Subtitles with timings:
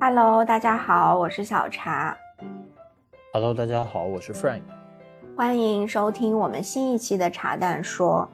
[0.00, 2.16] Hello，大家好，我是小茶。
[3.34, 4.62] Hello，大家好，我是 Frank。
[5.36, 8.26] 欢迎收听我们新一期的茶蛋说。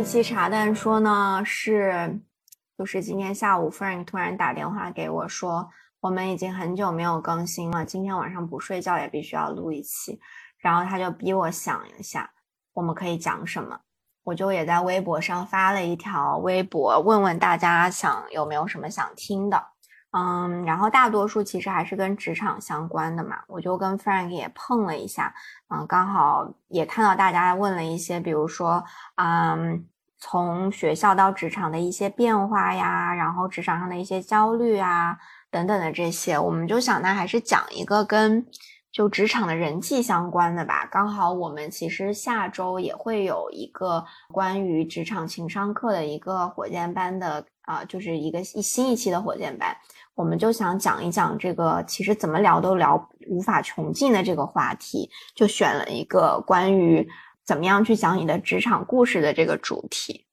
[0.00, 2.18] 一期茶蛋说呢，是
[2.78, 5.68] 就是今天下午 Frank 突然打电话给我说，
[6.00, 10.18] 我们已经很久没有更新了，今天晚上不睡觉也必须要录一期。
[10.56, 12.30] 然后他就逼我想一下，
[12.72, 13.78] 我们可以讲什么，
[14.24, 19.62] 我就也在微博上发了一条微博，问问大家想有没有什么想听的，
[20.12, 25.34] 嗯，然后大多数其实还是跟职场相关的嘛，我就跟 Frank 也碰了一下，
[25.68, 28.82] 嗯，刚好也看到大家问了一些，比如说，
[29.16, 29.86] 嗯，
[30.18, 35.16] 从学校到职场的一些变化呀，然后职场上的一些焦虑啊
[35.50, 38.46] 等等的这些，我们就想那还是讲一个跟。
[38.92, 49.76] 就职场的人际相关的吧，刚好我们其实下周也会有一个关于职场情商课的一个火箭班的啊，就是一个一新一期的火箭班，
[50.14, 57.08] 我们就想讲一讲这个其实怎么聊都聊无法穷尽的这个话题，就选了一个关于
[57.44, 60.26] 怎么样去讲你的职场故事的这个主题。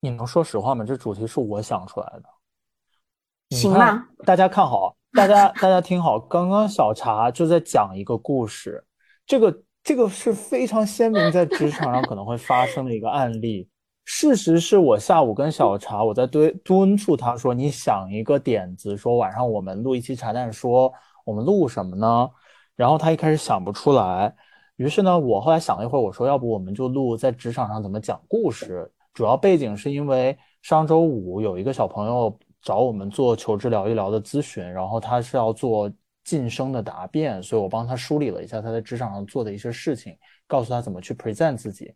[0.00, 0.84] 你能说实话吗？
[0.84, 4.06] 这主题是我想出来的，行吧？
[4.24, 4.96] 大家看好。
[5.16, 8.84] 大家，大家听好，刚刚小茶就在讲一个故事，
[9.24, 13.70] 这个这个是非常鲜明在职场上可能会发生的一个案例。
[14.04, 20.92] 事实是我下午跟小茶，我在敦敦促他说：“你想一个点子，说晚上我们录一期茶蛋，说
[21.24, 22.28] 我们录什么呢？”
[22.76, 24.34] 然后他一开始想不出来，
[24.76, 28.90] 于是呢，我后来想了一会儿，我说：“要不我们就录在职场上怎么讲故事？
[29.12, 35.92] 主要背景是因为上周五有一个小朋友。”找我们做求职聊一聊的咨询，然后他是要做
[36.24, 41.92] 晋升的答辩，所以我帮他梳理了一下他在职场上做的一些事情，告诉他怎么去 present 自己。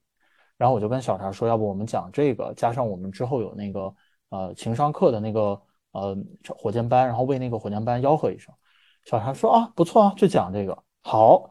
[0.59, 3.95] 然后我就跟小茶说，要不我们讲这个，加上我们之后有那个
[4.29, 5.59] 呃情商课的那个
[5.93, 6.15] 呃
[6.57, 8.53] 火箭班，然后为那个火箭班吆喝一声。
[9.07, 10.77] 小茶说啊，不错啊，就讲这个。
[11.05, 11.49] 好，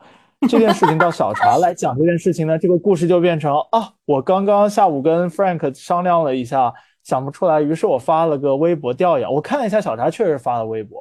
[0.49, 6.73] 这件事情到小茶来讲这件事情呢，这个故事就变成啊，我刚刚下午跟 Frank 商量了一下。
[7.03, 9.31] 想不出来，于是我发了个微博调研。
[9.31, 10.99] 我看了一下小茶，确实发了微博。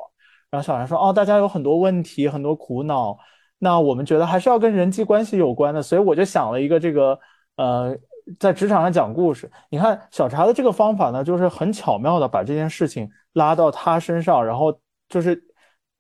[0.52, 3.18] 然后小茶说：“哦，大家有很多问题，很多苦恼。
[3.58, 7.18] 那我们觉得还是要跟人际关系有关的，所以我就想了一个这个，
[7.56, 7.96] 呃，
[8.38, 9.50] 在职场上讲故事。
[9.70, 14.78] 你看小茶的这个方法呢，就是很巧妙的把这件事情拉到他身上，然后
[15.08, 15.42] 就是，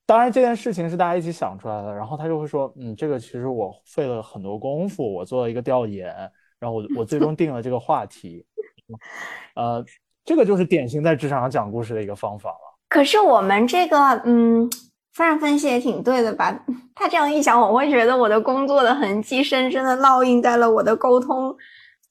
[0.06, 1.92] 当然这件事情是大家一起想出来的。
[1.94, 6.14] 然后他就会说：嗯，这个其实我费了很多功夫，我做了一个调研，
[6.58, 8.44] 然后我我最终定了这个话题。
[9.56, 9.84] ”呃，
[10.24, 12.78] 这个就是典型在职场上讲故事的一个方法了。
[12.88, 14.70] 可是我们这个，嗯，
[15.16, 16.54] 范然分析也挺对的吧？
[16.94, 21.56] 他这样一想，我会觉得我的工作的痕迹深深的烙印在了我的沟通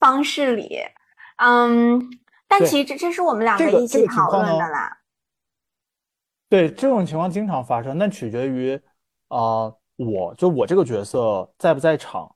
[0.00, 0.80] 方式里。
[1.36, 2.02] 嗯，
[2.48, 4.98] 但其实这这是我们两个一起讨论的啦。
[6.48, 8.74] 对，这种情况经常发生，那取决于
[9.28, 12.28] 啊，我就我这个角色在不在场。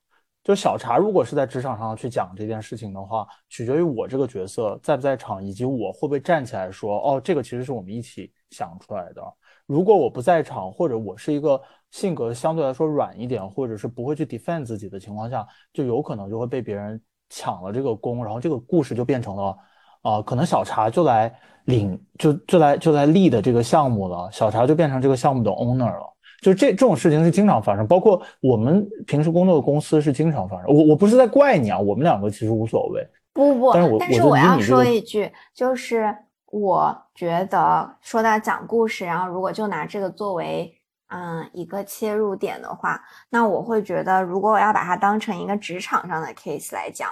[0.43, 9.23] 就小茶，如果是在职场上去讲这件事情的话，取决于我这个角色在不在场，以及我会不会站起来说：“哦，这个其实是我们一起想出来的。”
[9.71, 19.57] 如果我不在场，或者我是一个性格相对来说软一点，或者是不会去 defend 自己的情况下，就有可能就会被别人抢了这个功，然后这个故事就变成了，
[20.03, 21.33] 啊，可能小茶就来
[21.67, 26.17] 领，就就来就来 lead 这个项目了，小茶就变成这个项目的 owner 了。
[26.43, 30.67] 就这这种事情是经常发生，包括我们平时工作的公司是经常发生。
[30.67, 33.07] 我我不是在怪你啊，我们两个其实无所谓。
[33.33, 36.13] 不不，但是我但是我要说一句，就是
[36.51, 40.79] 我觉得说到讲故事，然后如果就拿这个作为
[41.09, 47.11] 嗯一个切入点的话，那我会觉得，如果我要把它当成一个职场上的 case 来讲，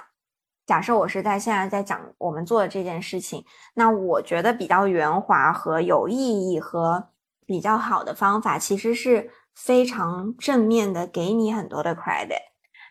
[0.65, 3.43] 假设我是在现在在讲我们做的这件事情，
[3.73, 7.09] 那我觉得比较圆滑和有意义和。
[7.49, 12.43] 比较好的方法其实是非常正面的，给你很多的 credit，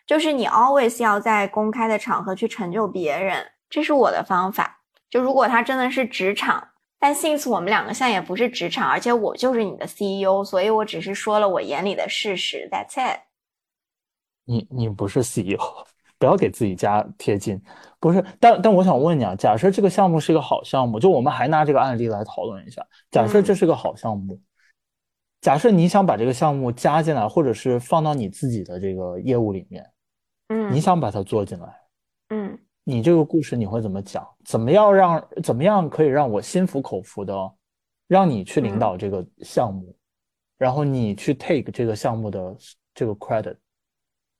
[0.05, 4.78] 就是你 always 要在公开的场合去成就别人，这是我的方法。
[5.09, 6.67] 就如果他真的是职场，
[6.99, 12.69] 但 since 我们两个现在也不是职场，而且我就是你的 CEO，所以我只是说了我眼里的事实。
[12.71, 13.21] That's it。
[14.45, 15.59] 你你不是 CEO，
[16.17, 17.61] 不要给自己加贴金。
[17.99, 24.39] 不是，但但我想问你啊，假设这个项目是一个好项目，就我们还拿这个案例来讨论一下，假设这是个好项目。
[25.41, 29.89] 假设你想把这个项目加进来，或者是放到你自己的这个业务里面，
[30.49, 31.67] 嗯，你想把它做进来，
[32.29, 32.59] 嗯，
[32.89, 34.27] 你这个故事你会怎么讲？
[34.43, 37.33] 怎么样让怎么样可以让我心服口服的，
[38.07, 39.95] 让你去领导这个项目，
[40.57, 42.57] 然后你去 take 这个项目的
[42.95, 43.55] 这个 credit。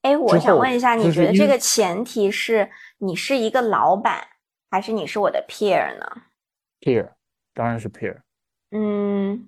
[0.02, 2.68] 哎，我想问一下，你觉得这个前提是
[2.98, 4.26] 你是一个老板，
[4.72, 6.06] 还是你是我的 peer 呢
[6.82, 7.08] ？peer，
[7.54, 8.18] 当然是 peer。
[8.72, 9.48] 嗯，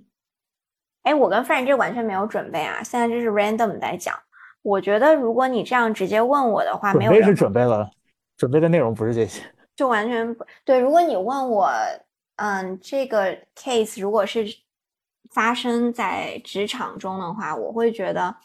[1.02, 4.16] 哎，我跟 friend 这完全没有准备啊，现在这是 random 在讲。
[4.62, 7.90] 我觉得如果你这样直接问我的话，没有准备是准备了，
[8.42, 9.40] 准备的内容不是这些，
[9.76, 10.80] 就完全不对。
[10.80, 11.70] 如果你问我，
[12.38, 14.44] 嗯，这个 case 如果是
[15.32, 18.36] 发生在职场中的话，我会觉得。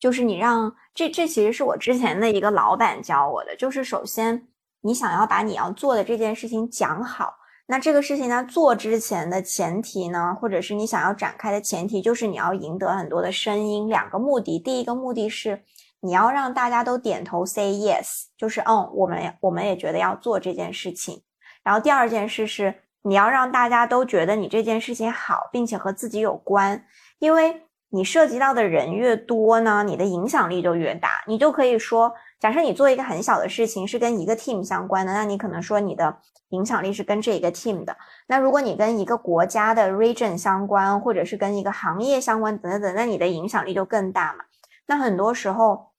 [0.00, 4.48] 就是你让这这其实是我之前的一个老板教我的，就是首先
[4.80, 7.34] 你想要把你要做的这件事情讲好，
[7.66, 13.88] 那这个事情在做之前的前提呢，或者是你想要展开的前提，就是你要赢得很多的声音。
[13.88, 15.62] 两个目的，第一个目的是
[16.02, 21.22] 你要让大家都点头 say yes，就是嗯，我们我们也觉得要做这件事情。
[21.64, 26.84] 然后第二件事是你要让大家都觉得你这件事情好，并且和自己有关，
[27.18, 27.62] 因为。
[27.94, 31.22] 你涉及到的人越多呢，你的影响力就越大。
[31.26, 32.10] 你就可以说，
[32.40, 36.16] 假设你做一个很小的事情是跟一个 team 相关的，那你可能说你的
[36.48, 37.94] 影响力是跟这一个 team 的。
[38.28, 44.46] 那如果你跟一个国家的 region 相关，或者是跟一个行业相关等等等，那你的影响力就更大嘛。
[44.86, 45.91] 那很多时候，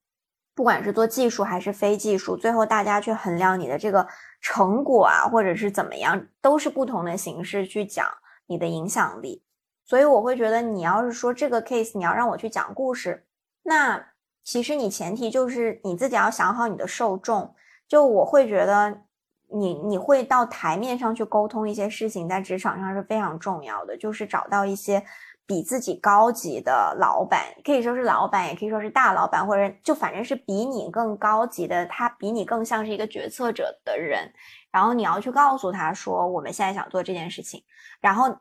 [0.55, 4.07] 不管是做技术还是非技术，最后大家去衡量你的这个
[4.39, 8.05] 成果啊，或者是怎么样，都是不同的形式去讲
[8.47, 9.43] 你的影响力。
[9.85, 13.25] 所以我会觉得，你要是说这个 case，你要让我去讲故事，
[13.63, 14.09] 那
[14.43, 17.53] 其实你前提就是你自己要想好你的受众。
[17.87, 19.01] 就我会觉得，
[19.51, 25.03] 你你会到台面上去沟通一些事情，在职场上是非常重要的，就是找到一些
[25.53, 34.33] 比自己高级的老板，可以说是老板，也可以说是大老板，或者就反正是比你更高级的，他比你更像是一个决策者的人。
[34.71, 37.63] 然后你要去告诉他说，我们现在想做这件事情，
[38.01, 38.35] 然后。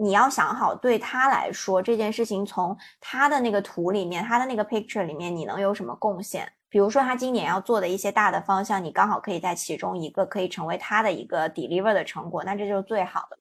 [0.00, 6.48] 你要想好，对他来说这件事情从他的那个图里面，他的那个 picture 里面，你能有什么贡献？
[6.68, 13.36] 比如说他今年要做的一些大的方向，你刚好可以在其中一个可以成为他的一个 deliver 的成果，那这就是最好的。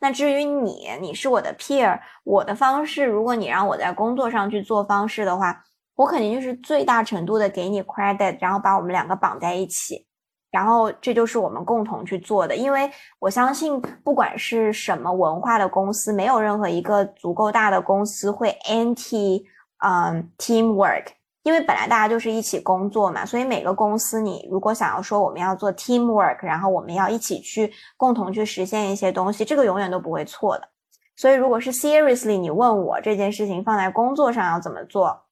[0.00, 5.64] 那至于你，你是我的 peer，我的方式，如果你让我在工作上去做方式的话，
[5.96, 10.06] 我肯定就是最大程度的给你 credit，然后把我们两个绑在一起。
[10.50, 19.42] 然后这就是我们共同去做的，因为我相信，不管是什么文化的公司，没有任何一个足够大的公司会 anti
[19.84, 21.04] 嗯 teamwork，
[21.48, 30.68] 因为本来大家就是一起工作嘛，所以每个公司你如果想要说我们要做 teamwork，然后我们要一起去共同去实现一些东西，这个永远都不会错的。
[31.16, 35.24] 所以如果是 seriously 你问我这件事情放在工作上要怎么做？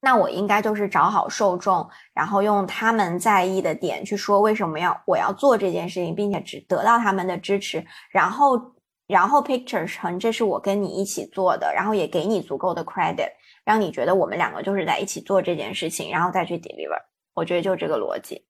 [0.00, 8.58] 那我应该就是找好受众，然后用他们在意的点去说为什么要我要做这件事情，并且只得到他们的支持，然后
[9.06, 13.28] 然后 picture 成这是我跟你一起做的，然后也给你足够的 credit，
[13.64, 17.00] 让你觉得我们两个就是在一起做这件事情，然后再去 deliver。
[17.34, 18.44] 我觉得就这个逻辑。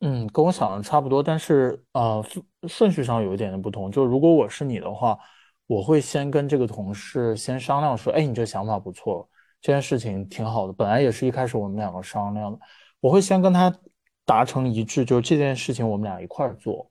[0.00, 2.24] 嗯，跟我想的差不多，但是呃
[2.68, 3.90] 顺序上有一点的不同。
[3.90, 5.18] 就如果我是你的话，
[5.66, 9.28] 我会先跟这个同事先商量说，哎，你这想法不错。
[9.62, 12.58] 这件事情挺好的，本来也是一开始我们两个商量的，
[13.00, 13.74] 我会先跟他
[14.24, 16.88] 达成一致，就是这件事情我们俩一块儿做，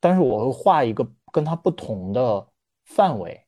[0.00, 2.46] 但是我会画一个跟他不同的
[2.84, 3.41] 范围，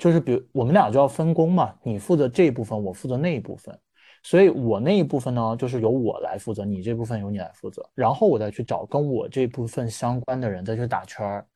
[0.00, 3.78] 就是比如我们俩就要分工嘛，你负责这一部分，我负责那一部分，
[4.22, 11.46] 所以我那一部分呢，就是由我来负责，你这部分由你来负责，然后我再去找跟我这部分相关的人再去打圈儿，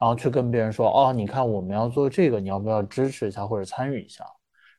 [0.00, 4.24] 然后去跟别人说，哦，你看我们要做这个，你要不要支持一下或者参与一下？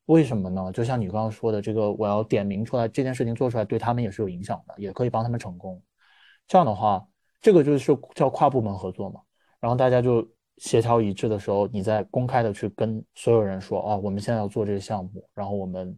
[0.07, 0.71] 为什么呢？
[0.73, 5.81] 就像你刚刚说的，这个我要点名出来，这件事情做出来对他们也是有影响的，也可以帮他们成功。
[6.47, 7.05] 这样的话，
[7.41, 9.21] 这个就是叫跨部门合作嘛。
[9.59, 10.25] 然后大家就
[10.57, 15.97] 协调一致的时候，你再公开的去跟所有人说，啊，我们现在要做这个项目，然后我们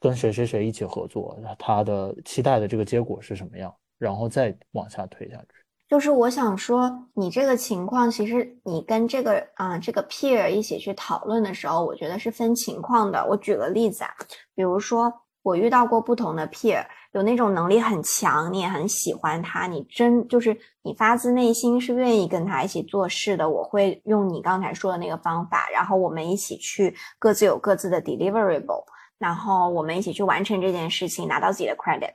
[0.00, 5.48] 跟谁谁谁一起合作，他的期待的这个结果是什么样，然后再往下推下去。
[5.88, 13.26] 就是我想说，你这个情况，其实你跟这个啊这个 peer 一起去讨论的时候，我觉得是分情况的。
[13.26, 14.10] 我举个例子啊，
[14.54, 15.10] 比如说
[15.48, 23.48] 我遇到过不同的 peer，有那种能力很强，你也很喜欢他，你真就是你发自内心是愿意跟他一起做事的。
[23.48, 28.84] 我会用你刚才说的那个方法，然后我们一起去各自有各自的 deliverable，
[29.18, 32.12] 然后我们一起去完成这件事情，拿到自己的 credit。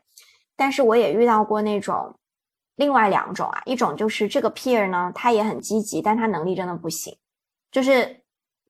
[0.55, 2.15] 但是我也遇到过那种。
[2.75, 7.15] 另外两种啊，一种就是这个 peer 呢，他也很积极，但他能力真的不行，
[7.71, 8.22] 就是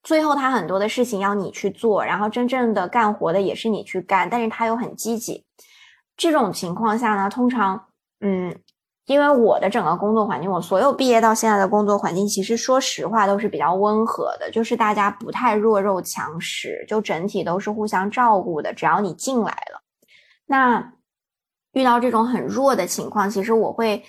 [0.04, 5.46] 最后他很多的事情要你去做，然后真正的干活的也是你去干，但是他又很积极。
[6.18, 7.88] 这种情况下呢，通常，
[8.20, 8.56] 嗯，
[9.06, 18.74] 因为我的整个工作环境，我所有毕业到现在的工作环境，其实说实话都是比较温和的，就是大家不太弱肉强食，就整体都是互相照顾的。
[18.74, 19.82] 只要你进来了，
[20.46, 20.94] 那
[21.72, 24.04] 遇到这种很弱的情况，其实我会，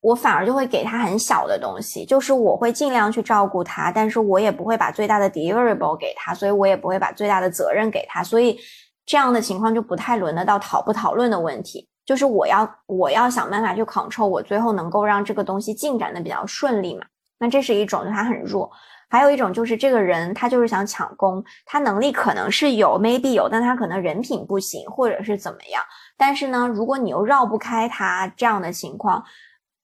[0.00, 8.58] 我反而就会给他很小的东西，就是我会尽量去照顾他，但是我也不会把最大的 deliverable 给他，所以我也不会把最大的责任给他，所以
[9.04, 11.86] 这样的情况就不太轮得到讨不讨论的问题。
[12.06, 17.04] 就是我要我要想办法去 control，我最后能够让这个东西进展的比较顺利嘛。
[17.38, 18.68] 那这是一种，就他很弱；
[19.08, 25.82] 还有一种就是这个人他就是想抢功，他能力可能是有，maybe 有，但他可能人品不行，或者是怎么样。
[26.16, 29.22] 但是呢，如果你又绕不开他这样的情况，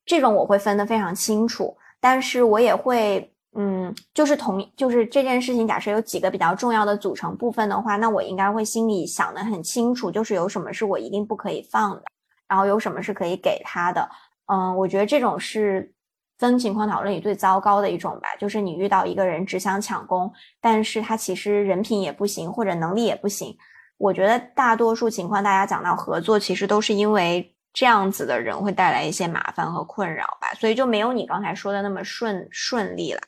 [0.06, 1.76] 这种我会分得非常清楚。
[2.00, 3.30] 但是我也会。
[3.58, 12.02] 嗯，就是同就是这件事情，假设有几个比较重要的组成部分的话，那我应该会心里想得很清楚，就是有什么是我一定不可以放的，
[12.46, 14.06] 然后有什么是可以给他的。
[14.52, 15.90] 嗯，我觉得这种是
[16.38, 23.56] 分情况讨论里最糟糕的一种吧，就是你遇到一个人只想抢功，但是他其实人品也不行，或者能力也不行。
[23.96, 33.20] 我觉得大多数情况，大家讲到合作，其实都是因为这样子的人会带来一些麻烦和困扰吧，所以就没有你刚才说的那么顺顺利了。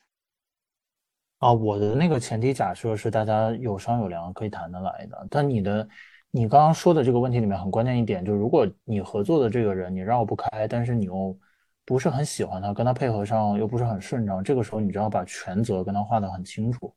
[1.36, 5.26] 啊，我的那个前提假设是大家有商有量，可以谈得来的。
[5.30, 5.86] 但你的，
[6.30, 11.38] 你刚刚说的这个问题里面很关键一点，就是如果你合作的这个人你绕不开，但是你又
[11.84, 16.90] 不是很喜欢他，跟他配合上又不是很顺畅，这个时候你就要把权责跟他画得很清楚，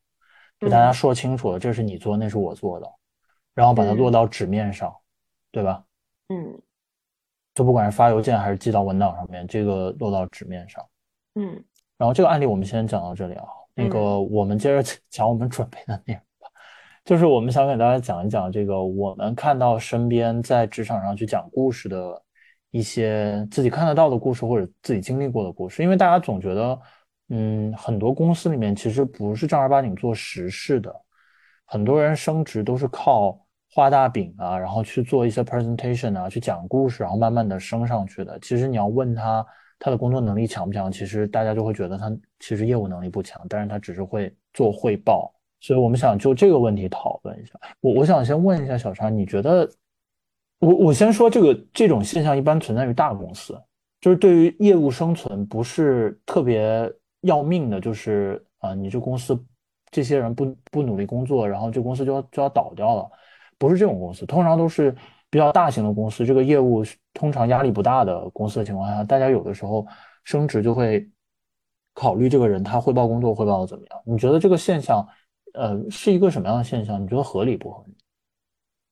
[0.57, 2.89] 给大家说清楚了，这是你做，那是我做的，
[3.53, 4.95] 然后把它落到纸面上，
[5.51, 5.83] 对吧？
[6.29, 6.61] 嗯，
[7.53, 10.85] 就不管是发邮件还是寄到文档上面，这个落到纸面上。
[11.35, 11.63] 嗯，
[11.97, 13.45] 然后这个案例我们先讲到这里啊。
[13.73, 16.47] 那个，我们接着 讲我们准备的内容吧。
[17.05, 22.21] 就是我们想给大家讲一讲这个，我们看到身边在职场上去讲故事的
[22.71, 25.81] 一些自己看得到的故事，或者自己经历过的故事。
[25.83, 26.79] 因为大家总觉得，
[27.29, 30.93] 嗯，很多公司里面其实不是正儿八经做实事的，
[31.65, 33.39] 很多人升职都是靠
[33.71, 38.37] 画大饼啊，然后去做一些 presentation 啊，去讲故事，然后慢慢的升上去的。
[38.39, 39.45] 其实你要问他。
[39.83, 40.91] 他的工作能力强不强？
[40.91, 45.33] 其实大家就会觉得他其实业务能力不强，但是他只是会做汇报。
[45.59, 47.53] 所以我们想就这个问题讨论一下。
[47.79, 49.67] 我我想先问一下小川，你觉得
[50.59, 53.59] 我我先说这个这种现象一般存在于大公司，
[53.99, 56.87] 就是对于业务生存不是特别
[57.21, 59.35] 要命的，就是啊，你这公司
[59.89, 63.09] 这些人不不努力工作，然后这公司就要就要倒掉了，
[63.61, 64.93] 不是这种公司，通常都是。
[65.33, 69.87] 比较大型的公司，这个业务通常压力不大的公司的情况下，大家有的时候
[70.25, 71.09] 升职就会
[71.93, 74.01] 考虑这个人他汇报工作汇报的怎么样。
[74.05, 75.07] 你觉得这个现象，
[75.53, 77.01] 呃，是一个什么样的现象？
[77.01, 77.95] 你觉得合理不合理？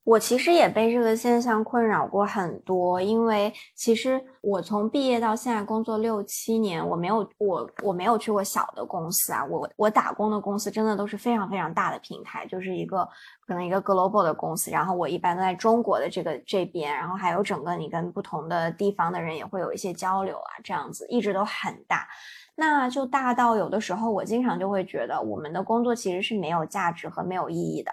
[0.06, 13.08] 我其实也被这个现象困扰过很多，因为其实我从毕业到现在工作六七年，我没有我我没有去过小的公司啊，我我打工的公司真的都是非常非常大的平台，就是一个
[13.50, 22.08] 可能一个 global 的公司，然后我一般都在中国的这个这边，然后还有整个你跟不同的地方的人也会有一些交流啊，这样子一直都很大，
[22.54, 27.92] 那就大到有的时候我经常就会觉得我们的工作其实是没有价值和没有意义的。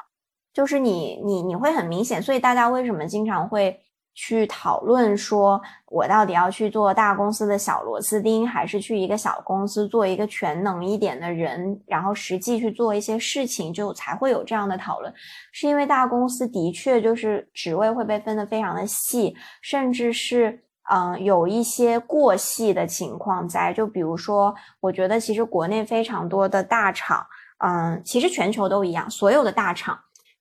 [0.53, 3.81] 就是你，你你会很明显，所以大家为什么经常会
[4.19, 15.13] 去讨论说，我到底要去做大公司的小螺丝钉，还是去一个小公司做一个全能一点的人，然后实际去做一些事情，就才会有这样的讨论，
[15.53, 27.23] 是因为大公司的确就是职位会被分得非常的细，甚至是嗯有一些过细的情况在，就比如说，我觉得其实国内非常多的大厂，
[27.59, 29.99] 嗯，其实全球都一样，所有的大厂。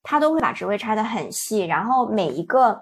[0.08, 2.79] 他都会把职位拆得很细，然后每一个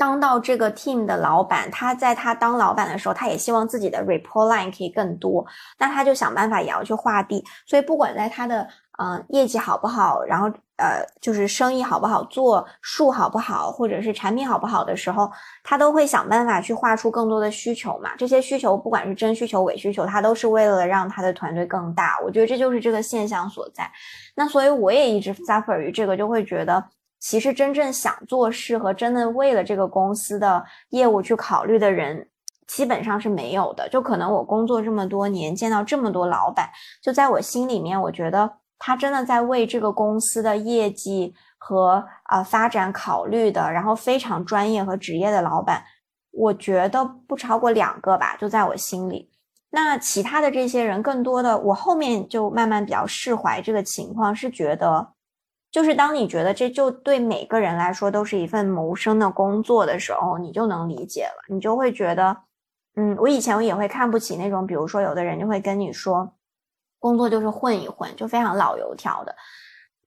[0.00, 5.46] 当到这个 team 的老板，他在他当老板的时候，他也希望自己的 report line 可以更多，
[5.78, 8.66] 那他就想办法也要去画地，所以不管在他的。
[9.02, 15.30] 嗯，业绩好不好，然后呃，就是生意好不好做，数好不好，或者是产品好不好的时候，
[15.64, 18.10] 他都会想办法去画出更多的需求嘛。
[18.18, 22.18] 这些需求不管是真需求、伪需求，他都是为了让他的团队更大。
[22.22, 23.90] 我觉得这就是这个现象所在。
[24.34, 26.84] 那所以我也一直 suffer 于这个，就会觉得
[27.20, 32.28] 其实真正想做事和真的为了这个公司的业务去考虑的人，
[32.66, 33.88] 基本上是没有的。
[33.88, 38.50] 就可能我工作这么多年，见到这么多老板，就在我心里面，我觉得。
[38.82, 45.84] 他真的在为这个公司的业绩和啊发展考虑的，然后非常专业和职业的老板，
[46.30, 49.30] 我觉得不超过两个吧，就在我心里。
[49.68, 55.12] 那其他的这些人，更多的我后面就慢慢比较释怀这个情况，是觉得，
[55.70, 62.36] 就是当你觉得这就对每个人来说都是一份谋生的工作的时候，你就能理解了，你就会觉得，
[62.96, 66.34] 嗯，我以前我也会看不起那种，比如说有的人就会跟你说，
[66.98, 69.34] 工作就是混一混，就非常老油条的。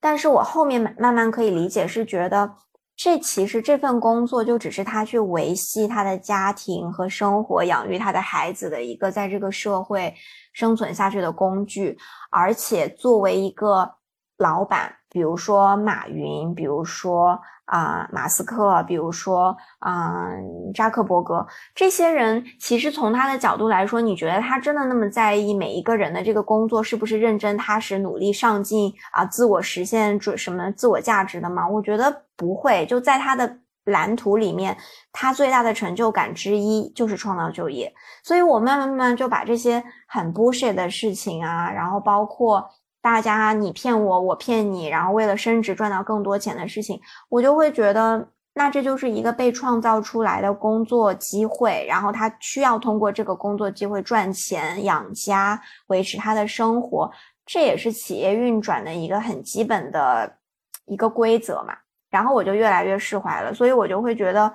[0.02, 2.56] 但是我后面慢慢慢可以理解，是觉得
[2.98, 10.14] 这其实这份工作就只是他去维系他的家庭和生活，养育他的孩子的一个在这个社会
[10.52, 11.98] 生存下去的工具，
[12.30, 13.90] 而且作为一个
[14.38, 14.94] 老板。
[15.10, 20.28] 比如说马云，比如说啊马斯克，比如说啊
[20.74, 31.68] 扎克伯格，这些人其实从他的角度来说，你觉得他真的那么在意每一个人的这个工作是不是认真踏实、努力上进啊，自我实现准什么自我价值的吗？
[31.68, 32.84] 我觉得不会。
[32.88, 34.76] 就在他的蓝图里面，
[35.12, 37.94] 他最大的成就感之一就是创造就业。
[38.24, 42.68] 所以我慢慢慢慢就把这些很 bullshit 的事情啊，然后包括。
[43.04, 57.12] 大家你骗我，我骗你，然后为了升职赚到更多钱的事情，我就会觉得，那这就是一个被创造出来的工作机会，然后他需要通过这个工作机会赚钱养家，维持他的生活，
[57.46, 60.38] 这也是企业运转的一个很基本的
[60.86, 61.76] 一个规则嘛。
[62.10, 64.54] 然后我就越来越释怀了，所以我就会觉得，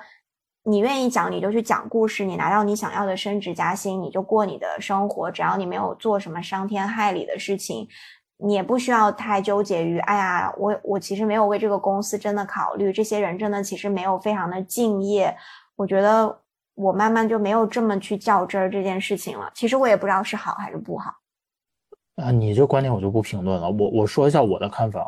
[0.62, 7.86] 你愿意讲你就去讲故事，你拿到你想要的升职加薪，你就过你的生活，只要你没有做什么伤天害理的事情。
[8.40, 15.36] 你也不需要太纠结于，哎呀，我我其实没有为这个公司真的考虑，这些人真的其实没有非常的敬业。
[15.74, 16.40] 我觉得
[16.74, 19.50] 我慢慢就没有这么去较真儿这件事情了。
[19.54, 21.12] 其实我也不知道是好还是不好。
[22.16, 23.68] 啊，你这观点我就不评论了。
[23.70, 25.06] 我我说一下我的看法。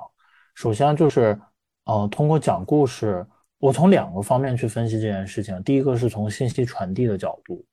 [0.54, 1.40] 首先就是，
[1.84, 3.24] 呃，通过讲故事，
[3.58, 5.62] 我从两个方面去分析这件事情。
[5.62, 7.64] 第一个是从信息传递的角度。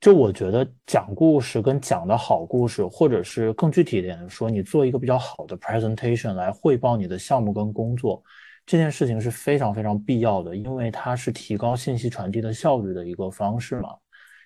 [0.00, 8.22] 就我觉得讲故事跟讲的好故事，或者是更具体一点的说，你做一个比较好的 presentation 来汇报你的项目跟工作，
[8.64, 13.88] 这件事情是非常非常必要的，因为它是提高信息传递的效率的一个方式嘛。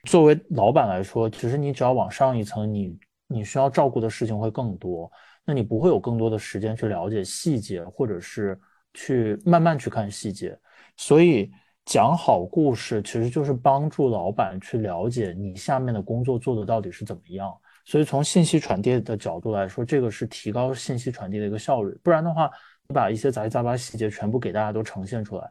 [0.08, 5.10] 作为老板来说，其实你只要往上一层，你你需要照顾的事情会更多，
[5.44, 8.58] 那你不会有更多的时间去了解细节，或者是
[8.94, 10.58] 去慢慢去看细节，
[10.96, 11.50] 所以。
[11.84, 17.52] 讲好故事其实就是帮助老板去了解你下面的工作做的到底是怎么样。
[17.84, 21.92] 所以从信息传递的角度来说，这个是提高信息传递的一个效率。
[22.02, 22.48] 不然的话，
[22.86, 25.50] 你把一些杂七杂八细节全部给大家都呈现出来，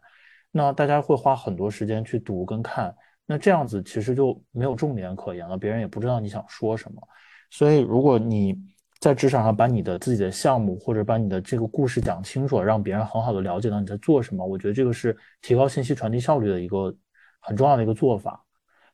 [0.50, 7.02] 那大家会花很多时间去读跟看，那这样子其实就没有重点可言了，别人也不知道你想说什么。
[7.50, 8.58] 所以如果你
[9.02, 16.96] 在职场上把你的自己的项目或者把你的这个故事讲清楚，让别人很好的了解到你在做什么，我觉得这个是提高信息传递效率的一个
[17.40, 18.46] 很重要的一个做法。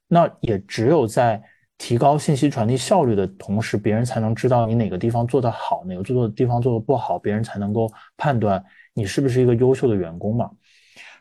[0.07, 1.43] 那也只有在
[1.77, 10.49] 提高信息传递效率的同时，别人才能知道你哪个地方做得好，哪个做的地方做得不好，别人才能够判断你是不是一个优秀的员工嘛。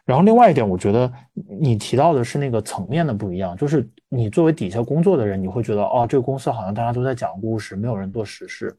[0.06, 1.12] 然后另外一点，我觉得
[1.60, 8.72] 你提到的是那个层面的不一样，就是你作为底下工作的人，你会觉得哦，这个公司好像大家都在讲故事，没有人做实事。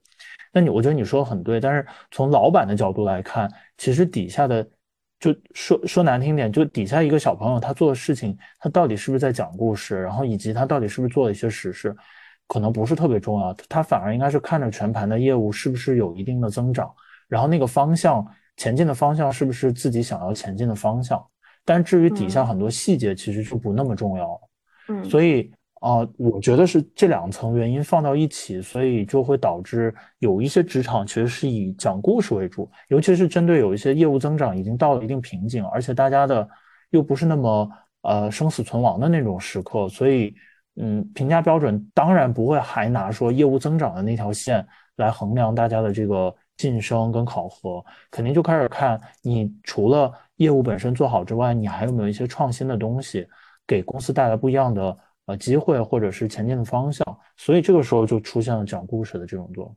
[0.53, 4.65] 那你我觉得你说的很对，但是从老板的角度来看，其实底下的
[5.19, 11.93] 就说说难听点，就底下一个小朋友他做的事情，他到底是不是在讲故事，然后以及他到底是不是做了一些实事，
[12.47, 16.89] 可能不是特别重要，他反而应该是看着全盘的业务是不是有一定的增长，
[17.27, 18.25] 然后那个方向。
[18.57, 21.23] 前进的方向是不是自己想要前进的方向？
[21.63, 24.39] 但至于底下很多细节，其实就不那么重要了。
[24.87, 36.47] 嗯，所以啊，我觉得是这两层原因放到一起，所以就会导致有一些职场其实是以讲故事为主，尤其是针对有一些业务增长已经到了一定瓶颈，而且大家的
[36.91, 37.69] 又不是那么
[38.01, 40.33] 呃生死存亡的那种时刻，所以
[40.77, 44.65] 嗯，评价标准当然不会还拿说业务增长的那条线
[44.95, 46.33] 来衡量大家的这个。
[46.57, 53.27] 晋升跟考核，肯定就开始看你除了业务本身做好之外，你还有没有一些创新的东西，
[53.67, 57.05] 给公司带来不一样的呃机会或者是前进的方向。
[57.37, 59.75] 所以这个时候就出现了讲故事的这种做。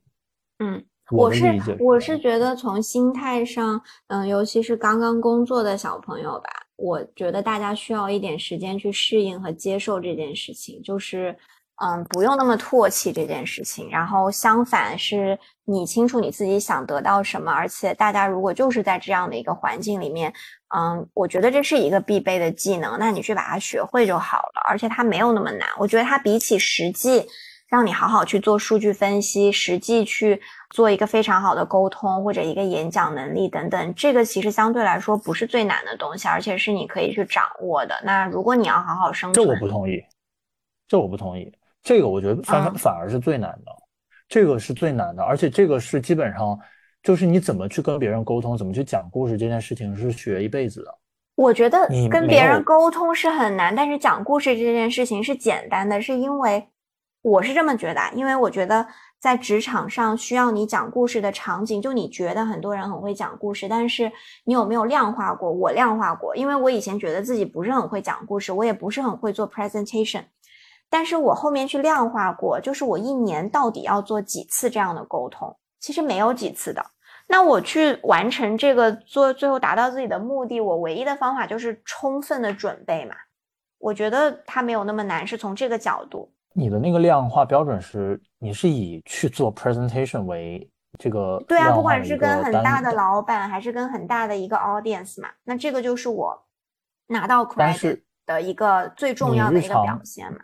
[0.59, 1.45] 嗯，我是
[1.79, 11.37] 我是觉得从心态上，嗯，尤其是刚刚工作的小朋友吧，我觉得大家需要一点时间去适应和接受这件事情，就是。
[11.83, 13.89] 嗯，不用那么唾弃这件事情。
[13.89, 17.51] 然后相反，是你清楚你自己想得到什么。
[17.51, 20.31] 而且大家如果就是在这样的一个环境里面，
[20.75, 22.99] 嗯，我觉得这是一个必备的技能。
[22.99, 24.61] 那你去把它学会就好了。
[24.69, 25.67] 而且它没有那么难。
[25.79, 27.25] 我觉得它比起实际
[27.67, 30.39] 让你好好去做数据分析，实际去
[30.69, 37.99] 做一个非常好的沟通或者一个演讲能力等等，这个其实相对来说不是最难的东西，而且是你可以去掌握的。
[38.03, 40.03] 那如果你要好好生存，这我不同意。
[40.87, 41.49] 这我不同意。
[41.83, 43.71] 这个我觉得反反而是最难的，
[44.27, 46.59] 这个是最难的，而且这个是基本上
[47.01, 50.95] 就是你怎么去跟别人沟通，怎么去讲故事这件事情是学一辈子的。
[51.35, 56.67] 我觉得跟别人沟通是很难，但是讲故事这件事情是简单的，是因为
[57.23, 58.85] 我是这么觉得啊，因为我觉得
[59.19, 64.11] 在职场上需要你讲故事的场景，就你觉得很多人很会讲故事，但是
[64.43, 65.51] 你有没有量化过？
[65.51, 70.23] 我量化过，因为我以前觉得自己不是很会讲故事，我也不是很会做 presentation，
[70.91, 76.85] 但是我后面去量化过，就是我一年到底要做几次这样的沟通，其实没有几次的。
[77.27, 83.15] 那我去完成这个做最后达到自己的目的，我唯一的方法就是充分的准备嘛。
[83.79, 86.29] 我觉得它没有那么难，是从这个角度。
[86.53, 96.37] 你的那个量化标准是，你是以去做 presentation 为这个对啊，不管是跟很大的老板，还是跟很大的一个 audience 嘛，那这个就是我
[97.07, 100.39] 拿到 credit 是的一个最重要的一个表现嘛。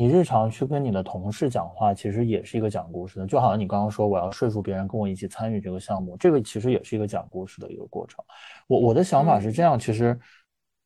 [0.00, 8.24] 你日常去跟你的同事讲话，其实也是一个讲故事的，就好像你刚刚说我要说服别人跟我一起参与这个项目，这个其实也是一个讲故事的一个过程。
[8.66, 10.18] 我我的想法是这样，其实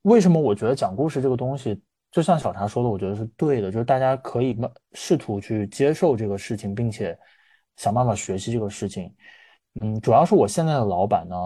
[0.02, 7.16] 为什么我觉得讲故事这个东西，就像小茶说的，我觉得是对的，就是大家可以慢试图去接受这个事情，并且
[7.76, 9.14] 想办法学习这个事情。
[9.80, 11.36] 嗯，主要是我现在的老板呢，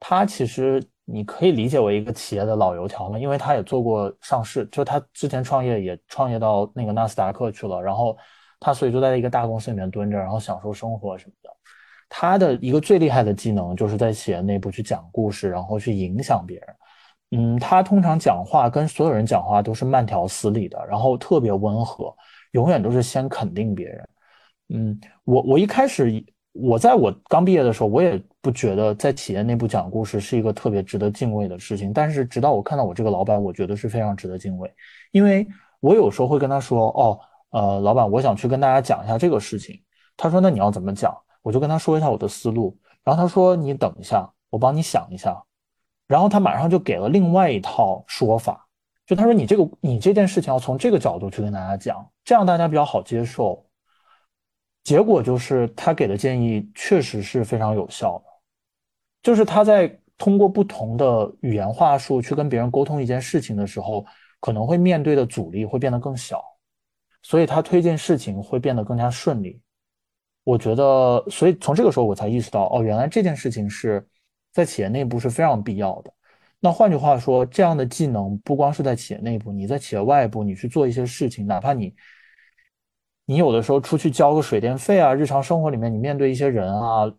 [0.00, 8.16] 他其实你可以理解为一个企业的老油条嘛，因为他也做过上市，就他之前创业也创业到那个纳斯达克去了，然后
[8.58, 11.50] 他所以就在一个大公司里面蹲着，然后享受生活什么的。
[12.08, 16.66] 他的一个最厉害的技能就是在企业内部去讲故事，然后去影响别人。
[17.34, 22.14] 嗯，他通常讲话跟所有人讲话都是慢条斯理的，然后特别温和，
[22.52, 24.08] 永远都是先肯定别人。
[24.68, 31.92] 嗯，我我一开始我在我刚毕业的时候，我也不觉得在企业内部讲故事是一个特别值得敬畏的事情。
[31.92, 34.70] 但是直到我看到我这个老板，我觉得是非常值得敬畏，
[35.12, 35.46] 因为
[35.80, 39.80] 我有时候会跟他说：“哦，呃，老板，我想去跟大家讲一下这个事情。”
[40.18, 45.42] 他说：“那你要怎么讲？”我就跟他说一下我的思路，然后他说：“你等一下，我帮你想一下。”
[46.06, 48.66] 然后他马上就给了另外一套说法，
[49.06, 53.64] 就他说：“你这个你这件事情要从这个角度去跟大家讲，这样大家比较好接受。”
[54.84, 58.24] 结果就是他给的建议确实是非常有效的，
[59.22, 64.04] 就是他在通过不同的语言话术去跟别人沟通一件事情的时候，
[64.40, 66.42] 可能会面对的阻力会变得更小，
[67.22, 69.60] 所以他推荐事情会变得更加顺利。
[70.44, 74.04] 我觉得，所以从这个时候我才意识到，哦，原来这件事情是
[74.52, 76.12] 在企业内部是非常必要的。
[76.58, 81.94] 那换句话说，这样的技能不光是在企业内部，你在企业外部，你去做一些事情，哪怕你。
[83.24, 87.12] 你有的时候出去交个水电费啊，日常生活里面你面对一些人啊，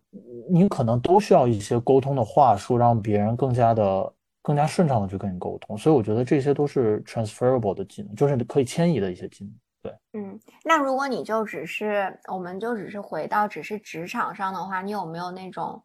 [0.50, 5.78] 你可能都需要一些沟通的话术，让别人更加的、更加顺畅的去跟你沟通。
[5.78, 9.54] 所以我觉得这些都是 transferable 的技能，就是可以迁移的一些技能。
[9.82, 15.82] 对，嗯，那如果你就只是，我们就只是回到只是职场上的话，你有没有那种？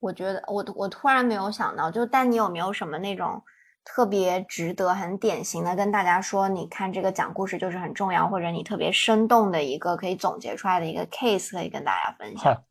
[0.00, 3.40] 我觉得我我突然没有想到，就但你有没有什么那种？
[3.84, 12.62] 特别值得、很典型的跟大家说，你看这个讲故事就是很重要，或者你特别生动的一个可以总结出来的一个 case 可以跟大家分享。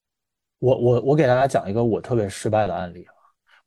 [0.60, 3.06] 我我我给大家讲一个我特别失败的案例，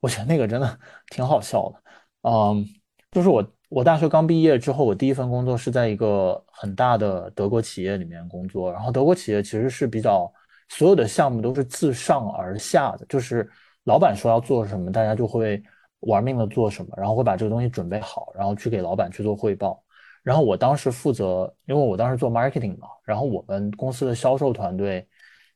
[0.00, 0.78] 我觉得那个真的
[1.12, 1.82] 挺好笑的。
[2.30, 2.64] 嗯，
[3.10, 10.32] 就是我我大学刚毕业之后，我第一份工作是在一个很大的德国企业里面工作，然后德国企业其实是比较
[10.70, 13.48] 所有的项目都是自上而下的，就是
[13.84, 15.62] 老板说要做什么，大家就会。
[16.06, 19.82] 玩命的做什么，然后会把这个东西准备好，然后去给老板去做汇报。
[20.22, 25.06] 然后我当时负责，因为我当时做 marketing 嘛，然后我们公司的销售团队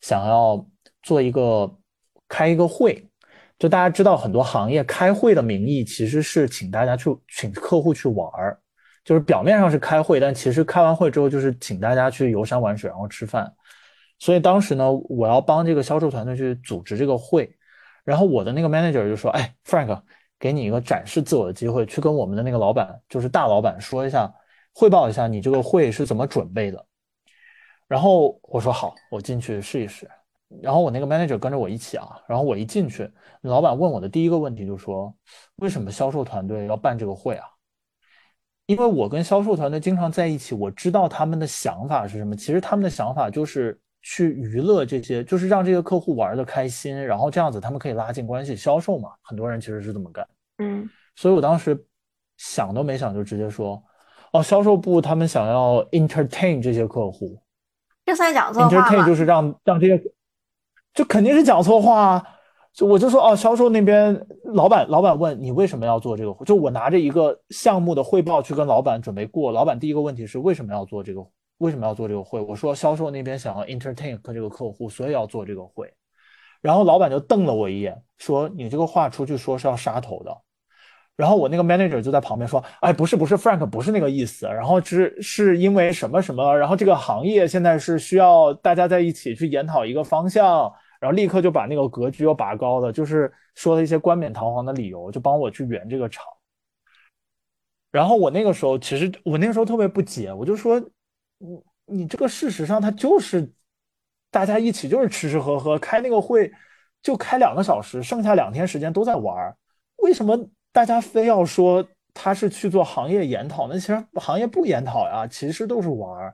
[0.03, 0.63] 想要
[1.03, 1.75] 做一个
[2.29, 3.09] 开一个会，
[3.59, 8.61] 就大家知道很多行业开会的名义其实是请大家去请客户去玩儿，
[9.05, 13.51] 就是表面上是开会，但其实开完会之后就是请大家去游山玩水，然后吃饭。
[14.19, 17.51] 所以当时呢，我要帮这个销售团队去组织这个会，
[18.05, 20.03] 然后我的那个 manager 就说：“哎，Frank。”
[20.39, 24.33] 给你一个展示自我的机会，去跟我们的那个老板，就是大老板说一下，
[24.73, 26.87] 汇报一下你这个会是怎么准备的。
[27.87, 30.09] 然后我说好，我进去试一试。
[30.63, 32.07] 然后我那个 manager 跟着我一起啊。
[32.29, 33.11] 然后我一进去，
[33.43, 35.15] 老板问我的第一个问题就说：
[35.57, 37.47] 为什么销售团队要办这个会啊？
[38.67, 42.37] 因为我跟销售团队经常在一起，我知道他们的想法是什么。
[42.37, 43.81] 其实他们的想法就是。
[44.03, 50.27] 去娱乐这些，就是让这个客户玩的开心，然后这样子他们可以拉近关系，销售嘛，很多人其实是这么干。
[50.59, 51.85] 嗯，所以我当时
[52.37, 53.83] 想都没想就直接说，
[54.33, 57.39] 哦，销售部他们想要 entertain 这些客户，
[58.07, 60.03] 这算讲错话 entertain 就是让让这些，
[60.95, 62.27] 就肯定是讲错话啊！
[62.73, 71.21] 就我就说哦，销售那边老板老板问你为什么要做这个，就我拿着一个项目的汇报去跟老板准备过，老板第一个问题是为什么要做这个。
[71.59, 72.41] 为什么要做这个会？
[72.41, 75.93] 我说销售那边想要 entertain 这个客户，所以要做这个会。
[76.61, 80.37] 然后老板就瞪了我一眼，说：“你这个话出去说是要杀头的。”
[81.17, 84.47] 然后我那个 manager 就在旁边说：“哎，不是不是，Frank 不是那个意思。
[84.47, 96.25] 然后是是因为什么什么，然后这个行业现在是需要大家在一起去研讨一个方向，然后立刻就把那个格局又拔高了，就是说了一些冠冕堂皇的理由，就帮我去圆这个场。
[97.91, 100.81] 然后我那个时候其实我那个时候特别不解，我就说：
[101.39, 103.51] 你你这个事实上他就是
[104.31, 106.53] 大家一起就是吃吃喝喝，开那个会
[107.03, 109.57] 就开两个小时，剩下两天时间都在玩，
[109.97, 110.39] 为什么？”
[110.71, 116.33] 大家非要说他是去做行业研讨，那其实行业不研讨呀，其实都是玩。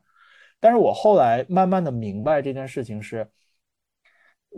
[0.60, 3.26] 但是我后来慢慢的明白这件事情是，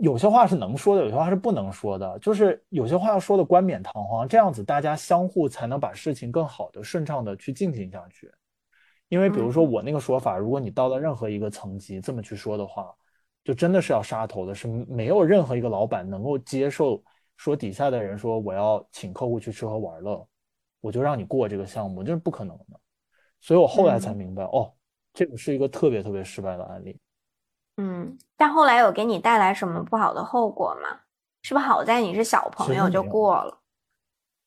[0.01, 8.29] 有些话是能说的，有些话是不能说的，就是有些话要说的冠冕堂皇，这样子大家相互才能把事情更好的、顺畅的去进行下去。
[9.09, 12.93] 因为比如说我那个说法，如果你到了任何一个层级这么去说的话，
[13.43, 17.01] 就真的是要杀头的，是没有任何一个老板能够接受。
[17.37, 20.27] 说底下的人说我要请客户去吃喝玩乐，
[20.81, 22.79] 我就让你过这个项目，这是不可能的。
[23.39, 24.73] 所以我后来才明白，哦，
[25.13, 26.99] 这个是一个特别特别失败的案例。
[27.77, 30.99] 嗯，但后来有给你带来什么不好的后果吗？
[31.43, 33.57] 是不是好在你是小朋友就过了？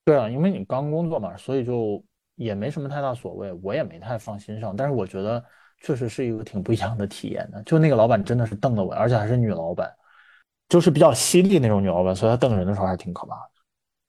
[0.05, 2.03] 对啊，因为你刚工作嘛，所以就
[2.45, 4.75] 也没什么太大所谓，我也没太放心上。
[4.75, 5.45] 但是我觉得
[5.83, 7.63] 确实是一个挺不一样的体验的。
[7.65, 9.91] 就那个老板真的是瞪了我，而且还是女老板。
[10.69, 13.51] 就是比较犀利那种女老板，所以她瞪人的时候还挺可怕的。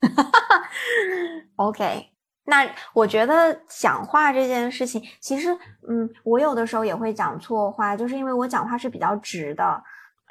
[1.57, 2.07] OK，
[2.45, 5.49] 那我觉得讲话这件事情，其实，
[5.89, 9.83] 嗯，我有的时候也会讲错话，就是因为我讲话是比较直的。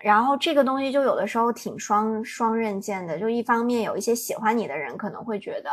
[0.02, 5.70] 然后这个东西就有的时候挺双双刃剑的，就一方面有一些喜欢你的人可能会觉得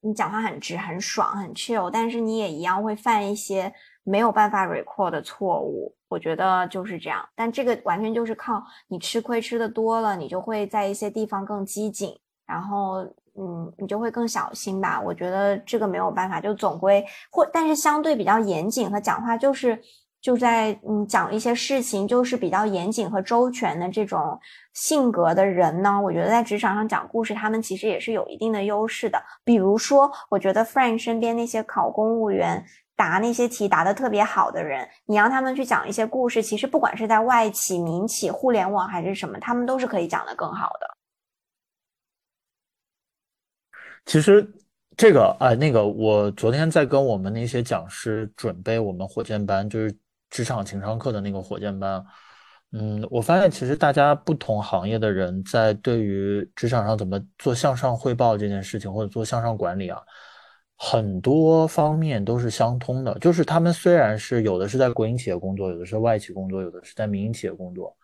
[0.00, 3.72] 你讲话很直、很爽、很 chill，但是你也一样会犯一些。
[4.02, 7.24] 没有办法 record 的错误，我觉得就是这样。
[7.36, 13.02] 但这个完全就是靠你吃亏吃的多了，你就会在一些地方更机警，然后
[13.38, 14.98] 嗯，你就会更小心吧。
[14.98, 19.80] 我觉得这个没有办法，就总归或但是相对比较严谨和讲话就是
[20.20, 24.38] 就在嗯讲一些事情就是比较严谨和周全的这种
[24.74, 29.22] 性格的人呢，我觉得在职场上讲故事，他们其实也是有一定的优势的。
[29.44, 32.64] 比如说，我觉得 Frank 身边那些考公务员。
[32.96, 40.86] 答那些题答得特别好的人，你让他们去讲一些故事，其实不管是在外企、民企、互联网还是什么，他们都是可以讲得更好的。
[44.04, 44.46] 其实
[44.98, 49.96] 这个啊，那个，我昨天在跟我们那些讲师准备我们火箭班，就是
[50.30, 52.04] 职场情商课的那个火箭班。
[52.72, 60.00] 嗯，我发现其实大家不同行业的人在对于职场上怎么做向上汇报这件事情，或者做向上管理啊。
[60.82, 67.94] 很多方面都是相通的，就是他们虽然是有的是在国营企业工作，有的是外企工作，有的是在民营企业工作，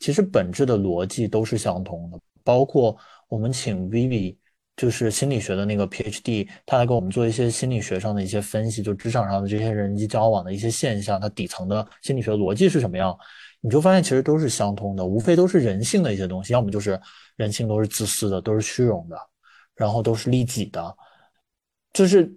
[0.00, 2.18] 其实本质的逻辑都是相通的。
[2.42, 2.94] 包括
[3.26, 4.36] 我们请 Vivi，
[4.76, 13.16] 就是心理学的那个 PhD，他来给我们做一些心理学上的一些分析，就职场上的这些人际交往的一些现象，它底层的心理学逻辑是什么样，
[13.60, 17.00] 你就发现其实都是相通的，无非都是人性的一些东西，要么就是
[17.36, 19.16] 人性都是自私的，都是虚荣的，
[19.76, 20.96] 然后都是利己的。
[21.92, 22.28] 就是，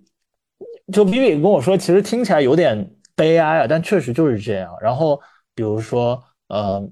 [0.93, 4.71] 就 Vivi 跟我说，其实听起来有点悲哀啊，但确实就是这样。
[4.79, 5.19] 然后，
[5.55, 6.87] 比如说，呃，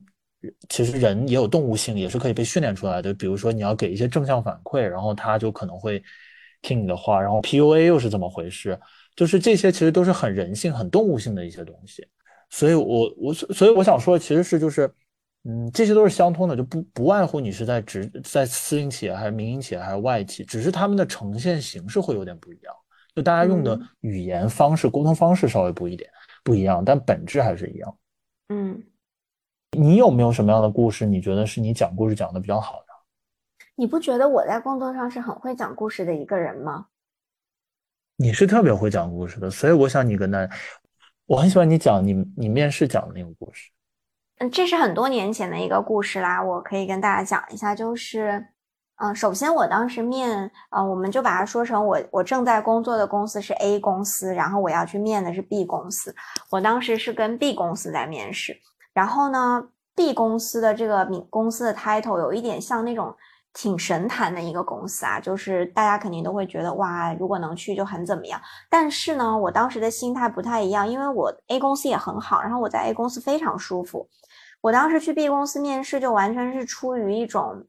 [0.70, 3.14] 其实人也有动物性，也是可以被训练出来的。
[3.14, 6.04] 比如说，你要给一些正向反馈，然后他就可能会
[6.62, 7.22] 听你的话。
[7.22, 8.80] 然后 PUA 又是怎么回事？
[9.16, 12.08] 就是这些其实都是很人性、很动物性的一些东西。
[12.50, 14.94] 所以，我我所以我想说的其实是就是。
[15.48, 22.74] 嗯，这些都是相通的，就不不外乎你是在职在私营企业还是民营企业还是外企，只是他们的呈现形式会有点不一样，
[23.16, 26.10] 就大家用的语言方式、沟通方式稍微不一点
[26.44, 27.98] 不一样，但本质还是一样。
[28.50, 28.82] 嗯，
[29.76, 31.06] 你有没有什么样的故事？
[31.06, 32.86] 你觉得是你讲故事讲的比较好的？
[33.76, 36.88] 你不觉得我在工作上是很会讲故事的一个人吗？
[38.18, 40.50] 你是特别会讲故事的，所以我想你跟那，
[41.26, 43.70] 我很喜欢你讲你你面试讲的那个故事。
[44.38, 47.76] 嗯，这是很多年前的一个故事啦，我可以跟大家讲一下。
[47.76, 48.48] 就是，
[48.96, 56.16] 嗯，首先我当时面，呃，我们就把它说成我我正在工作的公司是 A 公司，然后我要去面的是 B 公司。
[56.50, 58.58] 我当时是跟 B 公司在面试，
[58.96, 63.16] 然后呢，B 公司的这个名公司的 title 有一点像那种。
[63.58, 68.38] 挺神坛的一个公司啊，就是大家肯定都会觉得哇，如果能去就很怎么样。
[68.70, 74.10] 但是呢，我当时的心态不太一样，因为我 A 公司也很好，然后我在 A 公司非常舒服。
[74.60, 77.66] 我当时去 B 公司面试，就完全是出于一种，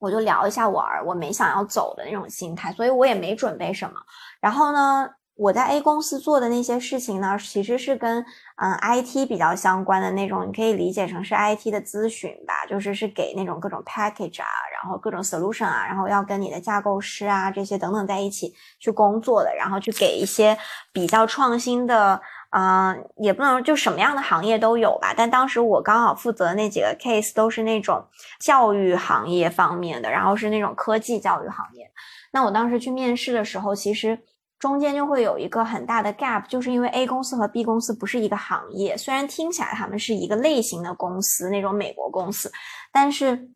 [0.00, 3.94] 我就聊一下玩儿，我没想要走的那种心态，所以我也没准备什么。
[4.40, 5.08] 然后呢？
[5.36, 8.24] 我在 A 公司做的那些事情呢，其实是跟
[8.56, 20.56] 嗯 IT 比较相关的那种，你可以理解成是 IT 的咨询吧，就是是给那种各种 package 啊，然后各种 solution 啊，然后要跟你的架构师啊这些等等在一起去工作的，然后去给一些
[20.90, 22.18] 比较创新的，
[22.56, 25.12] 嗯，也不能就什么样的行业都有吧。
[25.14, 28.02] 但当时我刚好负责那几个 case 都是那种
[28.40, 31.90] 教育行业方面的，然后是那种科技教育行业。
[32.32, 34.18] 那我当时去面试的时候，其实。
[34.58, 42.50] 中间就会有一个很大的 gap，就是因为 A 公司和 B 公司不是一个行业，虽然听起来他们是一个类型的公司，那种美国公司，
[42.90, 43.50] 但是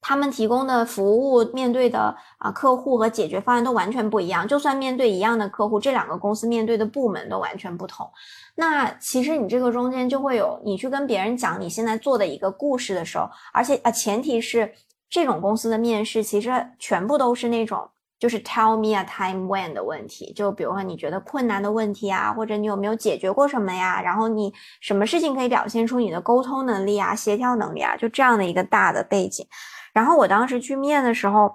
[0.00, 4.46] 他们提供的服务、面对的啊客户和解决方案都完全不一样。
[4.46, 8.10] 就算面对一样的客户，这两个公司面对的部门都完全不同。
[8.56, 14.74] 那其实你这个中间就会有你去跟别人讲你现在做的一个故事的时候，而且啊前提是
[15.08, 17.88] 这种公司的面试其实全部都是那种。
[18.24, 24.00] 就是 tell me a time when 的问题，就比如说你觉得困难的问题啊，或者你有没有解决过什么呀？
[24.00, 27.94] 然后你什么事情可以表现出你的沟通能力啊、协调能力啊？
[27.98, 29.46] 就这样的一个大的背景。
[29.92, 31.54] 然后我当时去面的时候，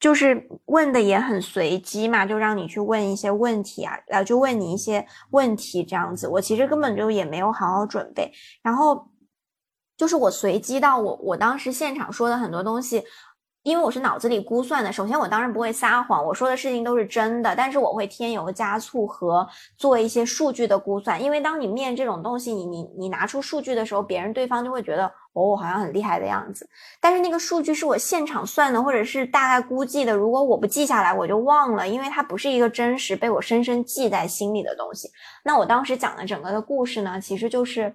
[0.00, 6.26] 就是问的也很随机嘛，就让你去问一些问题啊，呃，就问你一些问题这样子。
[6.26, 8.32] 我其实根本就也没有好好准备，
[8.64, 9.08] 然后
[9.96, 13.04] 就是我随机到我我当时现场说的很多东西。
[13.62, 19.46] 因为我是脑子里估算的，首先我当然不会撒谎，我说的事情都是真的，但是我会添油加醋和
[19.76, 21.22] 做一些数据的估算。
[21.22, 26.66] 因为当你面这种东西，你你你拿出数据的时候，别人对方就会觉得哦，我好像很厉害的样子。
[27.00, 35.10] 但是那个数据是我现场算的，或者是大概估计的，如果我不记下来，我就忘了，因为它不是一个真实被我深深记在心里的东西。
[35.44, 37.94] 那我当时讲的整个的故事呢，其实就是。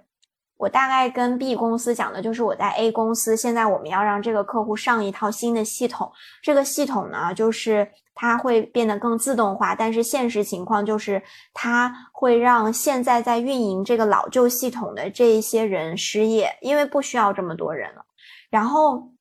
[0.58, 6.12] 我大概跟 B 公司讲的就是我在 A 公司，现在我们要让这个客户上一套新的系统。
[6.42, 11.22] 这个系统呢，就是它会变得更自动化，但是现实情况就是
[11.54, 18.06] 它会让现在在运营这个老旧系统的这一些人失业，因为不需要这么多人了。
[18.50, 19.15] 然后。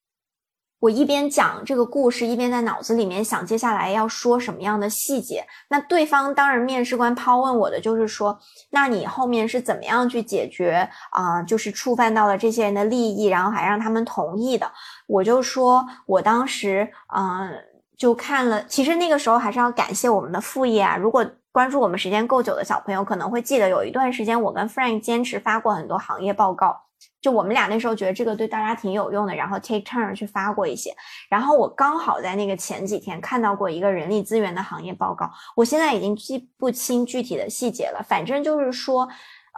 [0.84, 5.42] 我一边讲这个故事，一边在脑子里面想接下来要说什么样的细节。
[5.68, 11.42] 那对方当然面试官抛问我的就是说，那你后面是怎么样去解决啊？
[11.42, 14.70] 就是触犯到了这些人的利益，然后还让他们同意的。
[15.06, 17.50] 我就说我当时嗯，
[17.96, 20.98] 就看了，其实那个时候还是要感谢我们的副业啊。
[20.98, 26.83] 如果关注我们时间够久的小朋友可能会记得，有一段时间我跟 Frank 坚持发过很多行业报告。
[27.24, 30.94] 就我们俩那时候觉得这个对大家挺有用的，然后 take turn 去发过一些。
[31.30, 39.08] 然后我刚好在那个前几天看到过一个人力资源的行业报告，我现在已经记不清具体的细节了，反正就是说，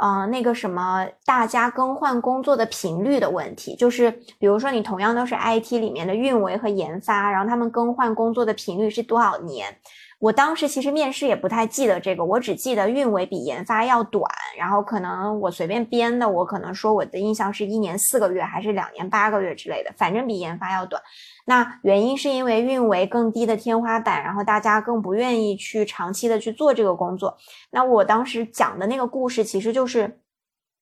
[0.00, 9.76] 嗯，那个什么大家更换工作的频率的问题，就是比如说你同样都是 IT 里面的运维和研发，然后他们更换工作的频率是多少年？
[10.18, 14.24] 我当时其实面试也不太记得这个，我只记得运维比研发要短，
[14.56, 21.00] 然后可能我随便编的，我可能说我的印象是一年四个月还是两年八个月之类的，反正比研发要短。
[21.44, 27.36] 那原因是因为运维更低的天花板，然后大家更不愿意去长期的去做这个工作。
[27.70, 30.20] 那我当时讲的那个故事，其实就是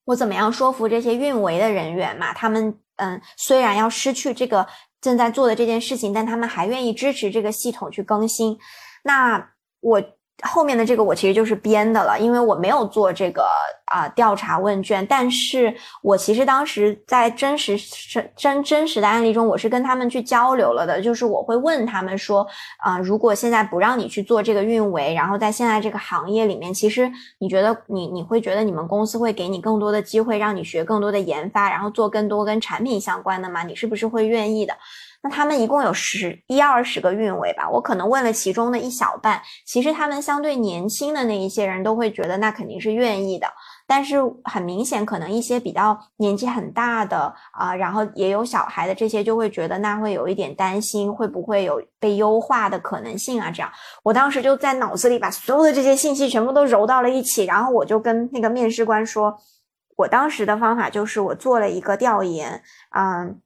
[0.05, 4.65] 我怎么样说服这些运维的人员嘛，他们嗯，虽然要失去这个
[5.01, 8.57] 正在做的这件事情，但他们还愿意支持这个系统去更新。
[9.05, 10.03] 那我
[10.43, 13.47] 后面的这个我其实就是编的了，因为我没有做这个
[13.87, 17.79] 啊调查问卷，但是我其实当时在真实
[18.11, 22.45] 真真真实的案例中，我是跟他们去交流了的，就是我会问他们说，
[22.79, 33.63] 啊，如果现在不让你去做这个运维，然后在现在这个行业里面，其实你觉得你你会觉得你们公司会给你更多的机会，让你学更多的研发，然后做更多跟产品相关的吗？
[33.63, 34.75] 你是不是会愿意的？
[35.25, 39.41] 那他们一共有十一二十个运维吧，我可能问了其中的一小半。
[39.67, 43.47] 其实他们相对年轻的那一些人都会觉得那肯定是愿意的，
[43.87, 53.51] 但是很明显，可能一些比较年纪很大的啊，然后也有小孩的这些就会觉得那会有一点担心，会不会有被优化的可能性啊？
[53.51, 59.35] 这样，我当时就在脑子里把所有的这些信息全部都揉到了一起，然后我就跟那个面试官说，
[59.97, 62.63] 我当时的方法就是我做了一个调研，
[62.95, 63.41] 嗯。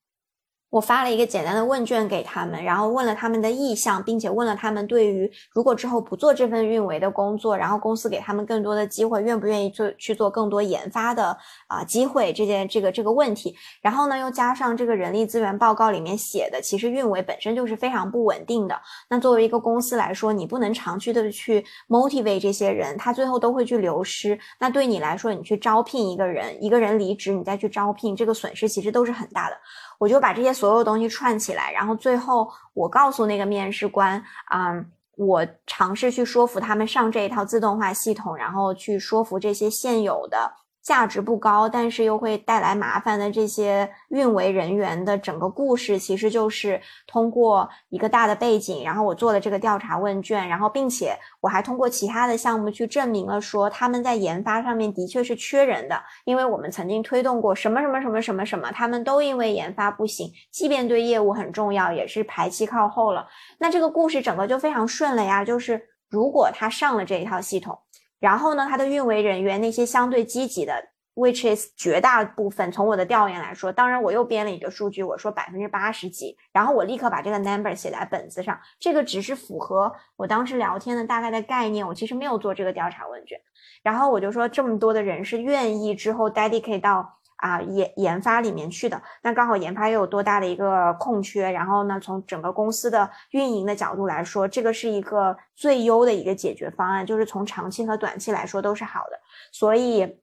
[0.70, 11.34] 我发了一个简单的问卷给他们，然后问了他们的意向，并且问了他们对于如果之后不做这份运维的工作，然后公司给他们更多的机会，愿不愿意做去做更多研发的
[11.68, 13.56] 啊机会这件这个这个问题。
[13.80, 18.78] 然后呢，又加上这个人力资源报告里面写的，其实运维本身就是非常不稳定的。
[19.08, 24.38] 那作为一个公司来说，你不能长期的去 motivate 这些人，他最后都会去流失。
[24.60, 29.56] 那对你来说，你去招聘一个人，一个人离职，你再去招聘，这个损失其实都是很大的。
[29.98, 34.72] 我就把这些所有东西串起来，然后最后我告诉那个面试官，啊，
[35.16, 40.52] 我尝试去说服他们上这一套自动化系统，然后去说服这些现有的
[40.88, 63.28] 价值不高，但是又会带来麻烦的这些运维人员的整个故事，其实就是通过一个大的背景，然后我做了这个调查问卷，然后并且我还通过其他的项目去证明了说他们在研发上面的确是缺人的，因为我们曾经推动过什么什么什么什么什么，他们都因为研发不行，即便对业务很重要，也是排期靠后了。
[63.58, 65.78] 那这个故事整个就非常顺了呀，就是
[66.08, 67.78] 如果他上了这一套系统。
[68.20, 70.72] 然后呢，他的运维人员那些相对积极的
[71.14, 83.40] ，which is 绝大部分，从我的调研来说，当然我又编了一个数据，我说百分之八十几，然后我立刻把这个 number 写在本子上，这个只是符合我当时聊天的大概的概念，我其实没有做这个调查问卷，
[83.82, 87.17] 然后我就说这么多的人是愿意之后 dedicate 到。
[87.38, 99.18] 啊，研研发里面去的，那刚好研发又有多大的一个空缺，然后呢，从整个公司的运营的角度来说，这个是一个最优的一个解决方案，就是从长期和短期来说都是好的，
[99.52, 100.20] 所以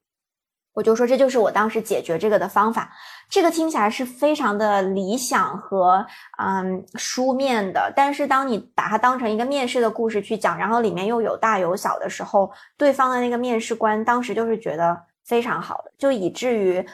[0.74, 2.92] 我就说这就是我当时解决这个的方法。
[3.30, 6.06] 这个听起来是非常的理想和
[6.36, 16.86] 嗯书面的，但是当你把它当成一个面试的故事去讲，然后里面又有大有小的时候，对方的那个面试官当时就是觉得非常好的，就以至于。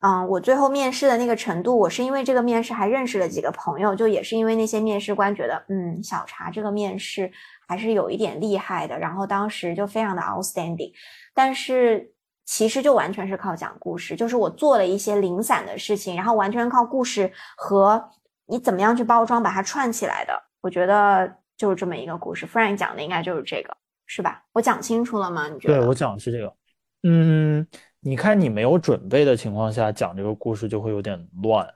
[0.00, 7.28] 嗯，我最后面试的那个程度，我是因为这个面试还认识了几个朋友，就也是因为那些面试官觉得，嗯，小茶这个面试
[7.66, 10.92] 还是有一点厉害的，然后当时就非常的 outstanding。
[11.34, 12.12] 但是
[12.44, 18.08] 其实就完全是靠讲故事，就是我做了一些零散的事情，然后完全靠故事和
[18.46, 20.32] 你怎么样去包装把它串起来的。
[20.60, 23.76] 我觉得就是这么一个故事，Frank 讲的应该就是这个，
[24.06, 24.44] 是吧？
[24.52, 25.48] 我讲清楚了吗？
[25.48, 25.80] 你觉得？
[25.80, 26.54] 对我讲的是这个，
[27.02, 27.66] 嗯。
[28.00, 31.68] 你看，你没有准备的情况下讲这个故事就会有点乱。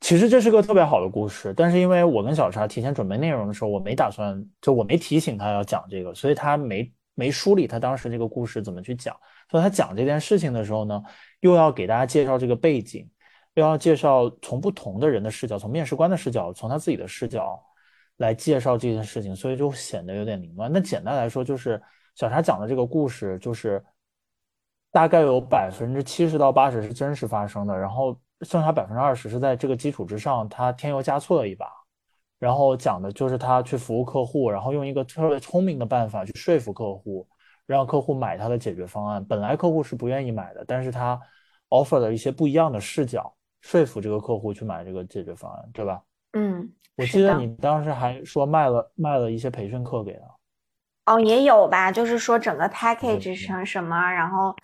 [0.00, 9.14] 其实这是个特别好的故事，但是因为我跟小茶提前准备内容的时候，我没打算，就我没提醒他要讲这个，所以他没没梳理他当时这个故事怎么去讲。
[9.50, 11.02] 所以他讲这件事情的时候呢，
[11.40, 13.08] 又要给大家介绍这个背景，
[13.54, 17.62] 又要介绍从不同的人的视角，从面试官的视角，从他自己的视角
[18.16, 20.72] 来介绍这件事情，所以就显得有点凌乱。
[20.72, 21.80] 那简单来说，就是
[22.14, 23.84] 小茶讲的这个故事就是。
[24.90, 31.66] 大概有百分之七十到八十是真实发生的，然后剩下百分之二十是在这个基础之上，他添油加醋了一把，
[32.38, 37.28] 然后讲的就是他去服务客户，然后用一个特别聪明的办法去说服客户，
[37.66, 39.22] 让客户买他的解决方案。
[39.24, 41.20] 本来客户是不愿意买的，但是他
[41.68, 43.30] offer 了一些不一样的视角，
[43.60, 46.00] 说服这个客户去买这个解决方案，对吧？
[46.32, 51.12] 嗯，我记得你当时还说卖了卖了一些培训课给他。
[51.12, 54.56] 哦，也有吧，就是说整个 package 成什么，然后。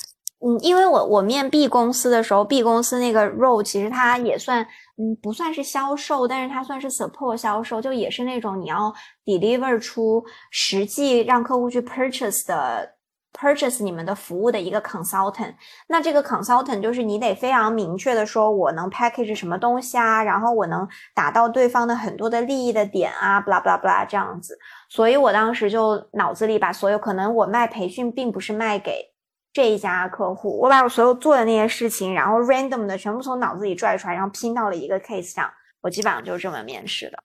[0.47, 4.63] 嗯，因为我我面 B 公司的时候，B 公司那个 role 其实它也算，
[4.99, 8.93] 嗯，不算是销售，但是它算是 support 销售，就也是那种你要
[9.25, 12.87] deliver 出实际让客户去 purchase 的
[13.33, 15.55] purchase 你们的服务的一个 consultant。
[15.89, 24.59] 那这个 consultant 就是你得非常明确的说，我能 package 什么东西啊，然后我能达到对方的很多的利益的点啊，blah blah blah 这样子。
[24.91, 29.14] 所以我当时就脑子里把所有可能我卖培训并不是卖给。
[29.55, 35.49] 这一家客户，我把我所有做的那些事情，然后 random 的全部从脑子里拽出来，然后拼到了一个 case 上。
[35.81, 37.19] 我基本上就是这么面试的。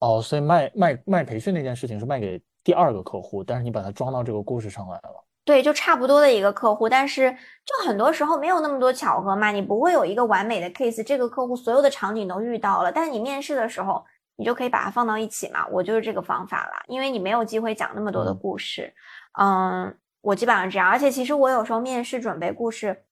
[0.00, 5.24] 哦，所以卖卖卖培训那件事情是卖给第二个客户，但是你把它装到这个故事上来了。
[5.44, 15.64] 对，就差不多的一个客户，但是就很多时候没有那么多巧合嘛，你不会有一个完美的 case，这个客户所有的场景都遇到了，但是你面试的时候，你就可以把它放到一起嘛。
[15.68, 18.92] 我就是这个方法啦，因为你没有机会讲那么多的故事，
[19.38, 19.96] 嗯。
[20.22, 23.04] 我基本上这样，而且其实我有时候面试准备故事，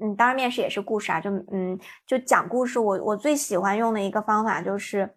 [0.00, 2.78] 嗯，当然面试也是故事啊，就嗯，就讲故事。
[2.78, 5.14] 我我最喜欢用的一个方法就是，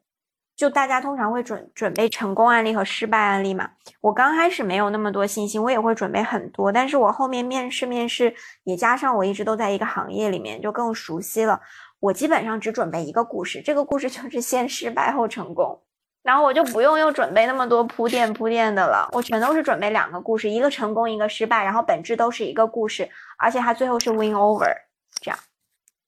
[0.55, 3.69] 就大家通常会准准备成功案例和失败案例嘛。
[4.01, 11.61] 我刚开始没有那么多信心，我也会准备很多，但是我后面面试面试也加上我一直都在一个行业里面，就更熟悉了。
[11.99, 15.81] 我基本上只准备一个故事，这个故事就是先失败后成功。
[16.23, 23.09] 然后我就不用又准备那么多铺垫铺垫的了，我全都是准备两个故事，一个成功，一个失败，然后本质都是一个故事，
[23.39, 24.71] 而且它最后是 win over，
[25.19, 25.39] 这样。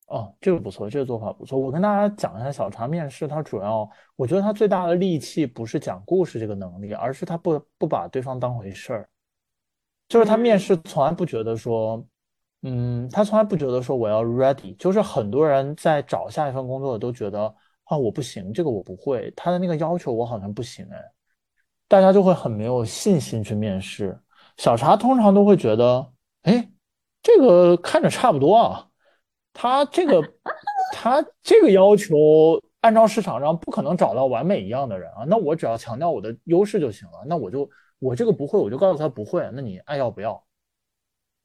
[0.06, 1.58] 哦，这个不错，这个做法不错。
[1.58, 9.10] 我跟大家讲一下小常面试，它主要，我觉得它最大的利器不是讲故事这个能力，而是他不不把对方当回事儿，
[10.08, 12.06] 就是他面试从来不觉得说，
[12.62, 17.56] 嗯，他从来不觉得说我要 ready，就是很多人在找下一份工作都觉得。
[17.86, 19.32] 啊，我不行，这个我不会。
[19.36, 20.98] 他的那个要求我好像不行哎，
[21.88, 24.18] 大家就会很没有信心去面试。
[24.58, 26.12] 小茶通常都会觉得，
[26.44, 26.72] 哎，
[27.22, 28.88] 这个看着差不多啊，
[29.52, 30.22] 他这个
[30.92, 35.24] 他这个要求，按照市场上不可能找到完美一样的人啊。
[35.28, 37.24] 那我只要强调我的优势就行了。
[37.26, 37.70] 那我就
[38.00, 39.50] 我这个不会，我就告诉他不会。
[39.54, 40.44] 那你爱要不要？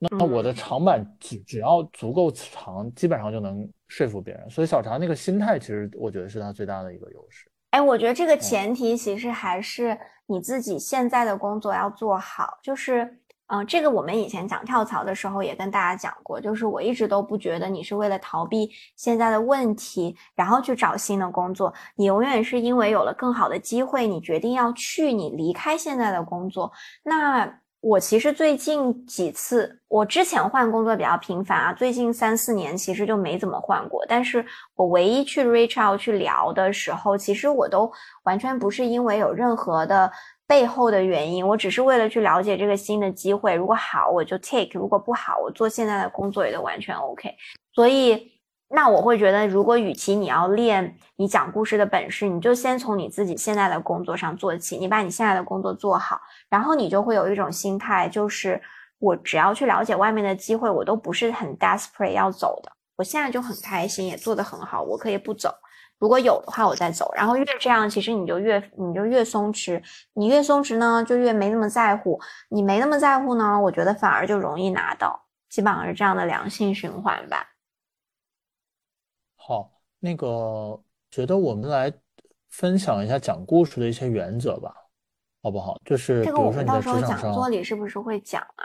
[0.00, 4.48] 那我的长板只只要足够长，基本上就能说服别人。
[4.48, 7.50] 所以小常那个心态，其实我觉得是他最大的一个优势。
[7.70, 12.58] 哎，我觉得这个前提其实还是你自己现在的工作要做好。
[12.62, 13.18] 就是，
[13.48, 21.74] 嗯，这个我们以前讲跳槽的时候也跟大家讲过，就是我一直都不觉得你是为了逃避现在的问题，然后去找新的工作。
[21.96, 26.70] 你永远是因为有了更好的机会，你决定要去，你离开现在的工作。
[27.02, 27.60] 那。
[27.80, 34.04] 我其实最近几次，我之前换工作比较频繁啊，最近三四年其实就没怎么换过。
[34.08, 37.90] 但是我唯一去 reach out 去聊的时候，其实我都
[38.24, 40.10] 完全不是因为有任何的
[40.46, 43.54] 背后的原因，我只是为了去了解这个新的机会。
[43.54, 47.32] 如果好，我就 take；如果不好，我做现在的工作也都完全 OK。
[47.74, 48.37] 所以。
[48.70, 58.60] 那我会觉得，如果与其你要练你讲故事的本事，你就先从你自己现在的工作上做起，你把你现在的工作做好，然后你就会有一种心态，就是
[58.98, 62.70] 我只要去了解外面的机会，我都不是很 desperate 要走的。
[62.96, 65.54] 我现在就很开心，也做得很好，我可以不走。
[65.98, 67.10] 如果有的话，我再走。
[67.16, 72.20] 然后越这样，其实你就越你就越松弛，你越松弛呢，就越没那么在乎。
[72.50, 77.46] 你没那么在乎呢，我觉得反而就容易拿到，基本上是这样的良性循环吧。
[79.48, 80.78] 好，那个
[81.10, 81.90] 觉得我们来
[82.50, 84.74] 分享一下讲故事的一些原则吧，
[85.42, 85.80] 好不好？
[85.86, 88.64] 就是比如说你在职场上，座里是不是会讲啊？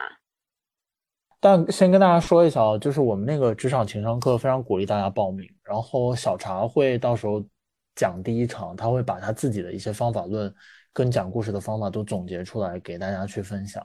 [1.39, 7.41] 但先跟大家说一下啊，就是我们那个职场情商课非常鼓励大家报名，然后小茶会到时候
[7.95, 10.53] 讲第一场，他会把他自己的一些方法论
[10.91, 13.81] 跟讲故事的方法都总结出来给大家去分享，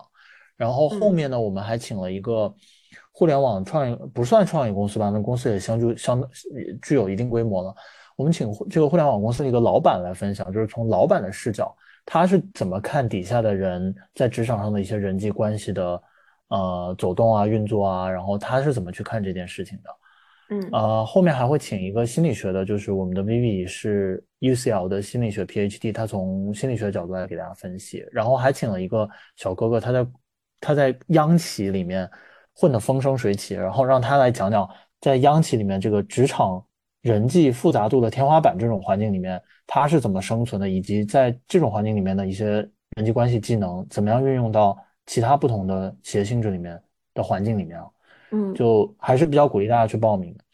[0.56, 2.52] 然后后面呢，我们还请了一个。
[3.12, 6.22] 互联网创业不算创业公司吧，那公司也相就相
[6.80, 7.74] 具有一定规模了。
[8.16, 11.72] 我们请这个互联网公司的一个老板来分享，就是从老板的视角，
[12.04, 16.02] 他是怎么看底下的人在职场上的一些人际关系的
[16.48, 19.90] 呃走动啊、运作啊，然后他是怎么去看这件事情的。
[20.50, 28.04] 嗯，呃，后面还会请一个心理学的，就是我们的 Vivi 是 UCL 的心理学 PhD，他从心理学角度来给大家分析。
[28.10, 30.06] 然后还请了一个小哥哥，他在
[30.60, 32.08] 他在央企里面。
[32.60, 34.68] 混得风生水起，然后让他来讲讲
[35.00, 36.60] 在央企里面这个职场
[37.02, 46.76] 人际复杂度的天花板这种环境里面，他是怎么生存的，以及在这种环境里面的一些人际关系技能怎么样运用到其他不同的企业性质里面
[47.14, 47.86] 的环境里面啊？
[48.32, 50.44] 嗯，就还是比较鼓励大家去报名的。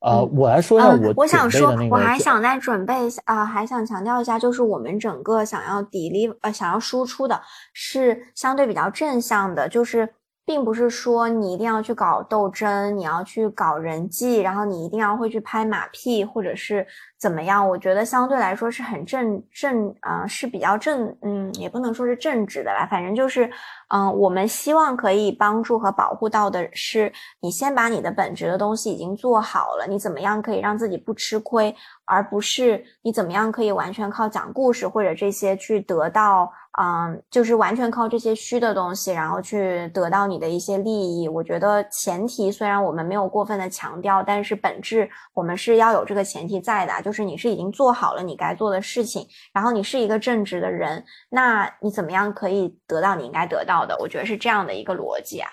[0.00, 7.40] 呃，我来说一下我我想说，我还想再准备一下啊，还想强调一下，就是我们整个想要砥砺呃想要输出的
[7.72, 10.12] 是相对比较正向的，就是。
[10.46, 16.86] 并不是说你一定要去搞斗争，你要去搞人际，然后你一定要会去拍马屁，或者是
[17.18, 17.68] 怎么样？
[17.68, 23.50] 我觉得相对来说是很正正啊，是比较正，嗯，也不能说是正直的吧，反正就是，
[23.88, 31.74] 嗯，我们希望可以帮助和保护到的是，你先把你的本职的东西已经做好了，你怎么样可以让自己不吃亏，
[32.04, 36.48] 而不是你怎么样可以完全靠讲故事或者这些去得到。
[36.78, 40.90] 嗯，就是完全靠这些虚的东西，然后去得到你的一些利
[41.22, 41.26] 益。
[41.26, 53.96] 我觉得前提虽然我们没有过分的强调，但是本质我们是要有这个前提在的，就是你是已经做好了你该做的事情，然后你是一个正直的人，那你怎么样可以得到你应该得到的？
[53.98, 55.48] 我觉得是这样的一个逻辑啊。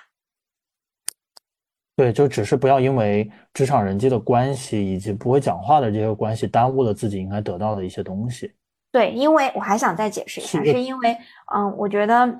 [1.95, 8.51] 对，就只是不要因为职场人际的关系以及不会讲话的这些关系，耽误了自己应该得到的一些东西。
[8.93, 11.17] 对，因为我还想再解释一下，是因为，
[11.51, 12.31] 嗯，我觉得，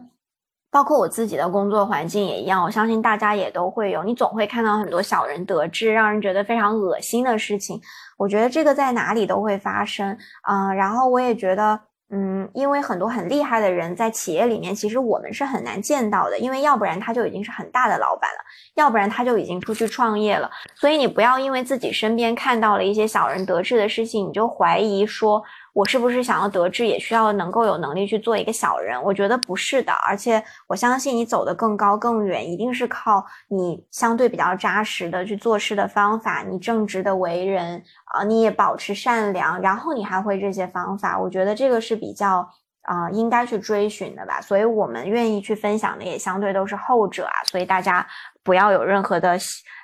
[0.70, 7.82] 包括我自己的工作环境也一样，我相信大家也都会有，你总会看到很多小人得志，让人觉得非常恶心的事情。
[8.20, 10.16] 我觉得这个在哪里都会发生，
[10.48, 11.80] 嗯，然后我也觉得，
[12.12, 18.38] 嗯，因为很多很厉害的人在企业里面，其实我们是很难见到的，因为要不然他就已经是很大的老板了，
[18.76, 20.48] 要不然他就已经出去创业了。
[20.76, 25.44] 所以你不要因为自己身边看到了一些小人得志的事情，你就怀疑说。
[25.74, 29.02] 我是不是想要得志，也需要能够有能力去做一个小人？
[29.04, 41.20] 我觉得不是的，而且我相信你走得更高更远，一定是靠你相对比较扎实的去做事的方法，你正直的为人啊，你也保持善良，然后你还会这些方法。
[41.20, 42.48] 我觉得这个是比较
[42.84, 44.40] 啊应该去追寻的吧。
[44.40, 47.34] 所以我们愿意去分享的也相对都是后者啊。
[47.50, 48.06] 所以大家
[48.44, 49.36] 不要有任何的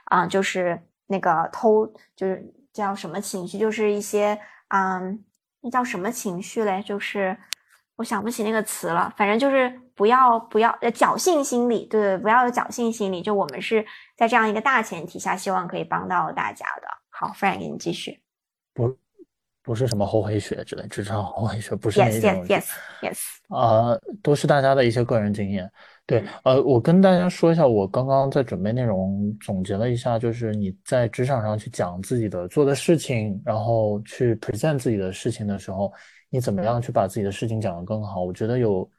[0.05, 5.23] 啊，就是那个偷，就是叫什么情绪，就是一些嗯。
[5.62, 6.82] 那叫什么情绪嘞？
[6.84, 7.38] 就是
[7.95, 9.14] 我想不起那个词了。
[9.18, 13.22] 反正就是不要不要呃侥幸心理，对对，不要有侥幸心理。
[13.22, 13.86] 就我们是
[14.16, 16.88] 在这样一个大前提下，希望可以帮到大家的。
[17.10, 18.22] 好，Frank，给你继续。
[18.74, 18.97] 不，
[19.62, 22.45] 不是什么后黑学之类，职场后黑学不是那种。
[22.45, 22.66] Yes, yes,
[23.01, 23.57] yes, yes.
[23.57, 25.70] 啊，都是大家的一些个人经验。
[26.10, 35.93] 对，呃，我跟大家说一下，我刚刚在准备内容，总结了一下，就是你在职场上去讲自己的做的事情，然后去 present 自己的事情的时候，
[36.32, 38.24] 你怎么样去把自己的事情讲得更好？
[38.24, 38.89] 我觉得有，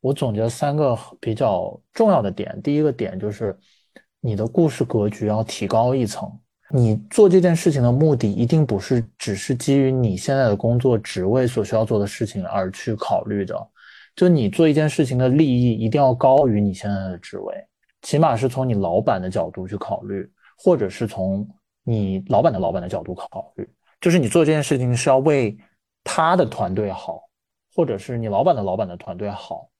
[0.00, 2.56] 我总结了三个比较重要的点。
[2.62, 3.58] 第一个点就是
[4.20, 6.30] 你的故事格局要提高一层，
[6.70, 13.68] 你做这件事情的目的一定不是只是基于你现在的工作职位所需要做的事情而去考虑的。
[14.14, 17.54] 就你做一件事情的利益一定要高于你现在的职位，
[18.02, 21.48] 起码是从你老板的角度去考虑，或者是从
[21.82, 23.66] 你老板的老板的角度考虑。
[24.02, 25.56] 就是你做这件事情是要为
[26.04, 27.22] 他的团队好，
[27.74, 29.70] 或者是你老板的老板的团队好，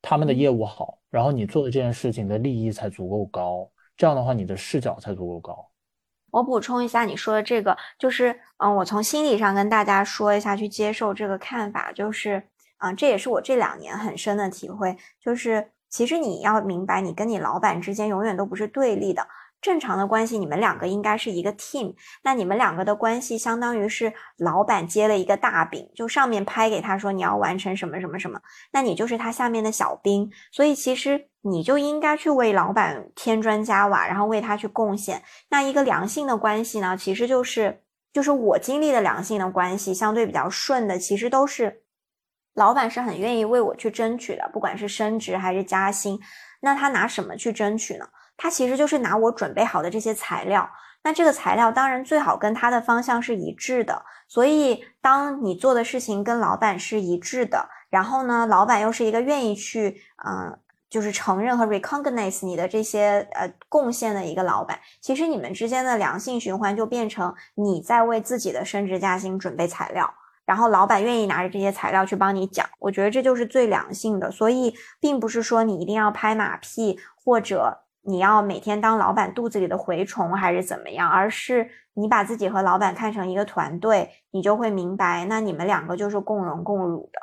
[0.00, 3.68] 他们的业务好，然后你做的这件事情的利益才足够高。
[3.96, 5.68] 这样的话，你的视角才足够高。
[6.30, 12.40] 我补充一下你说的这个，就是嗯，我从心理上跟大家说一下，去接受这个看法，就是。
[12.78, 19.26] 啊，这也是我这两年很深的体会，就是其实你要明白，你跟你老板之间永远都不是对立的，
[19.62, 21.94] 正常的关系，你们两个应该是一个 team。
[22.22, 28.40] 那你们两个的关系，相当于是老板接了一个大饼，就上面拍给他说你要完成什么什么什么，
[28.72, 35.22] 那你就是他下面的小兵，所以其实你就应该去为老板添砖加瓦，然后为他去贡献。
[35.48, 37.80] 那一个良性的关系呢，其实就是
[38.12, 41.83] 就是我经历的良性的关系，相对比较顺的，其实都是。
[42.54, 46.18] 老板是很愿意为我去争取的，不管是升职还是加薪，
[46.60, 48.08] 那他拿什么去争取呢？
[48.36, 50.68] 他其实就是拿我准备好的这些材料。
[51.02, 54.02] 那这个材料当然最好跟他的方向是一致的。
[54.26, 70.12] 所以，当你做的事情跟老板是一致的，然后呢，老板又是一个愿意去，嗯，就是承认和 recognize 你的这些呃贡献的一个老板，其实你们之间的良性循环就变成你在为自己的升职加薪准备材料。
[70.44, 74.30] 然后老板愿意拿着这些材料去帮你讲，我觉得这就是最良性的。
[74.30, 87.20] 所以并不是说你一定要拍马屁，或者你要每天当老板肚子里的蛔虫，还是怎么样，而是你把自己和老板看成一个团队，你就会明白，那你们两个就是共荣共辱的。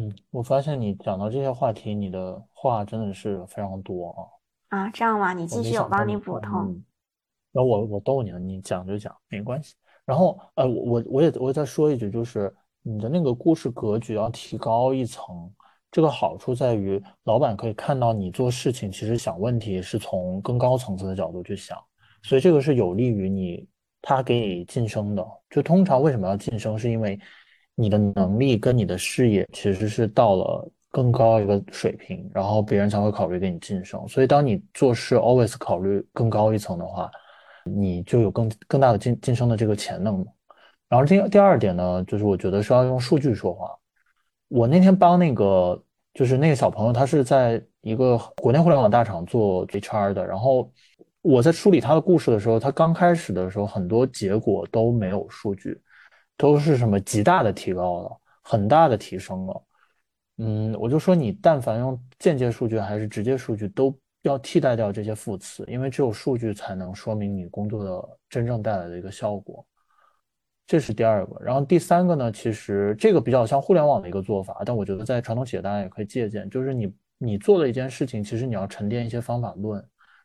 [0.00, 4.78] 嗯，我发现你讲到这些话题，你的话真的是非常多啊。
[4.78, 5.32] 啊，这样吗？
[5.32, 6.80] 你继续，我帮你补充。
[7.50, 9.74] 那我我逗你了，你讲就讲，没关系。
[10.08, 12.50] 然后，呃，我我也我再说一句，就是
[12.82, 15.26] 你的那个故事格局要提高一层。
[15.90, 21.76] 这个好处在于，老板可以看到你做事情，其实想问题是从更高层次的角度去想，
[22.22, 23.68] 所以这个是有利于你
[24.00, 25.22] 他给你晋升的。
[25.50, 27.20] 就通常为什么要晋升，是因为
[27.74, 34.08] 你的能力跟你的视野其实是到了更高一个水平，然后别人才会考虑给你晋升。
[34.08, 37.10] 所以当你做事 always 考虑更高一层的话。
[37.76, 40.24] 你就有更更大的晋晋升的这个潜能。
[40.88, 43.70] 然后第第二点呢，就是我觉得是要用数据说话。
[44.48, 45.82] 我那天帮那个
[46.14, 50.26] 就是那个小朋友，他是在一个国内互联网大厂做 HR 的。
[50.26, 50.72] 然后
[51.20, 55.80] 我在梳理他的故事的时候，他刚开始的时候很多结果都没有数据，
[56.36, 59.64] 都是什么极大的提高了，很大的提升了。
[60.38, 63.94] 嗯，我就说你但凡用间接数据还是直接数据都。
[64.22, 69.64] 要替代掉这些副词，因为只有数据才能说明你工作的真正带来的一个效果。
[70.66, 72.30] 这是第二个，然后第三个呢？
[72.30, 76.50] 其实这个比较像互联网的一个做法，但我觉得在传统企业大家也可以借鉴。
[76.50, 79.82] 就是你你做了一件事情，其实你要沉淀一些方法论，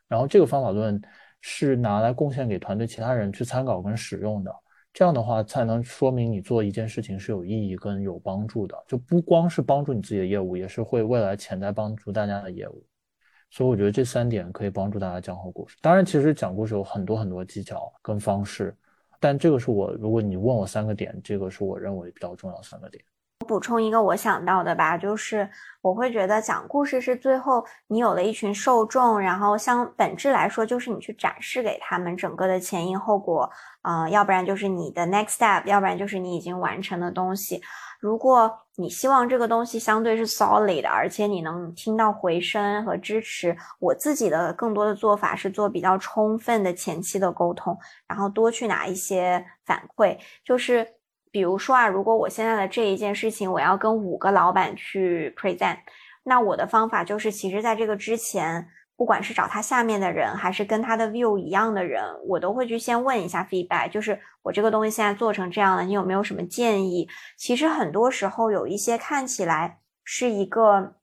[0.08, 1.02] 然后这个方法论
[1.40, 4.54] 是拿来贡献给团队其他人去参考跟使用的。
[4.92, 12.86] 这样的话才能说明你做一件事情是有意义跟有帮助的，就不光是帮助你自己的业务，也是会未来潜在帮助大家的业务。
[13.56, 15.78] 所以我觉得这三点可以帮助大家讲好故事。
[15.80, 18.76] 当然，其实讲故事有很多很多技巧跟方式，
[19.20, 23.04] 但这个是我如果你问我三个点，这个是我认为比较重要三个点。
[23.42, 25.48] 我补充一个我想到的吧，就是
[25.82, 33.48] 我会觉得讲故事是最后你有了一群受众，然后像本质来说就是你去展示给他们整个的前因后果，
[33.84, 37.62] 啊，要不然就是你的 next step，要不然就是你已经完成的东西。
[38.00, 50.18] 如果你希望这个东西相对是 solid 的，而且你能听到回声和支持，我自己的更多的做法是做比较充分的前期的沟通，然后多去拿一些反馈。
[50.44, 50.88] 就是
[51.32, 55.78] 比如说啊，如果我现在的这一件事情，我要跟五个老板去 present，
[56.24, 58.68] 那我的方法就是，其实在这个之前。
[59.04, 67.10] 不管是找他下面的人，还是跟他的 view 一样的人，我都会去先问一下 feedback，就是我这个东西现在做成这样了，你有没有什么建议？
[67.36, 70.96] 其实很多时候有一些看起来是一个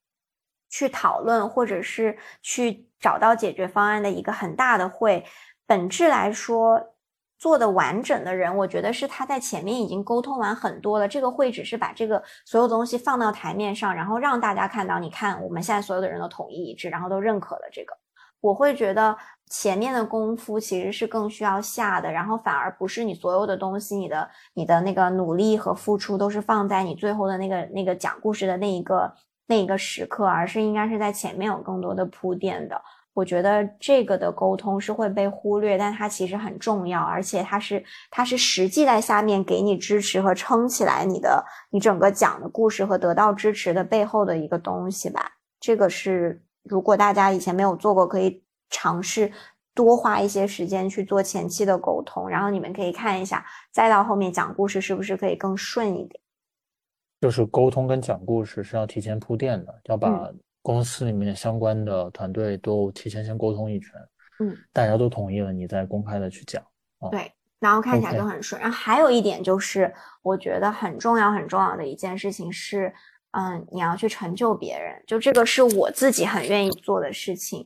[0.67, 5.23] 去讨论或者是去找到解决方案的一个很大的会，
[5.67, 6.95] 本质来说。
[7.41, 11.07] 做的完整的人，我觉得是他在前面已经沟通完很多了。
[11.07, 17.97] 这个会只是把这个所有东西放到台面上，然后让大家看到，你看我们现在所有的人都统一一致，然后都认可了这个。
[18.41, 19.17] 我会觉得
[19.49, 29.11] 前面的功夫其实是更需要下的，然后反而不是你所有的东西，你的你的那个努力和付出都是放在你最后的那个那个讲故事的那一个
[29.47, 32.79] 那一个时刻，而是应该是在前面有更多的铺垫的。
[33.13, 45.33] 我觉得这个的沟通是会被忽略，但它其实很重要，而且它是它是实际在下面给你支持和撑起来你的你整个讲的故事和得到支持的背后的一个东西吧。
[45.59, 49.29] 这个是如果大家以前没有做过，可以尝试
[49.75, 56.21] 多花一些时间去做前期的沟通，然后你们可以看一下，再到后面讲故事是不是可以更顺一点。
[57.19, 60.31] 就是沟通跟讲故事是要提前铺垫的，要把。
[60.61, 63.91] 公司里面相关的团队都提前先沟通一圈，
[64.39, 66.63] 嗯，大家都同意了，你再公开的去讲，
[67.09, 68.61] 对，然后看起来就很顺。
[68.61, 72.93] 然后还有一点就是，我觉得很重要很重要的一件事情是，
[73.31, 77.65] 嗯，你要去成就别人，就这个是我自己很愿意做的事情，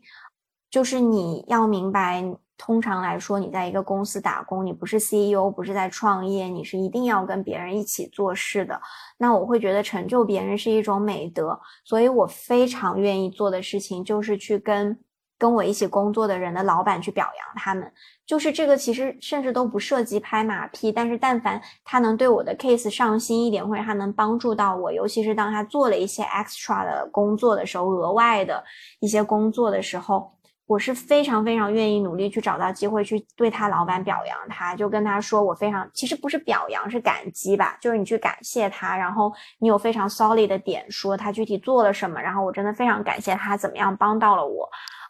[0.69, 2.23] 就是你要明白。
[2.57, 8.81] 通常来说，你在一个公司打工，你不是 CEO，不是在创业，你是一定要跟别人一起做事的。
[9.17, 14.97] 那我会觉得成就别人是一种美德，所以我非常愿意做的事情就是去跟
[15.37, 17.91] 跟我一起工作的人的老板去表扬他们。
[18.25, 28.63] 就是这个其实甚至都不涉及拍马屁，但是但凡他能对我的 case 上心一点，或者他能帮助到我，尤其是当他做了一些 extra 的工作的时候，额外的
[29.01, 30.31] 一些工作的时候。
[30.67, 44.67] 我是非常非常愿意努力去找到机会去对他老板表扬他，就跟他说我非常其实不是表扬是感激吧，就是你去感谢他，然后你有非常 solid 的点说他具体做了什么，然后我真的非常感谢他怎么样帮到了我。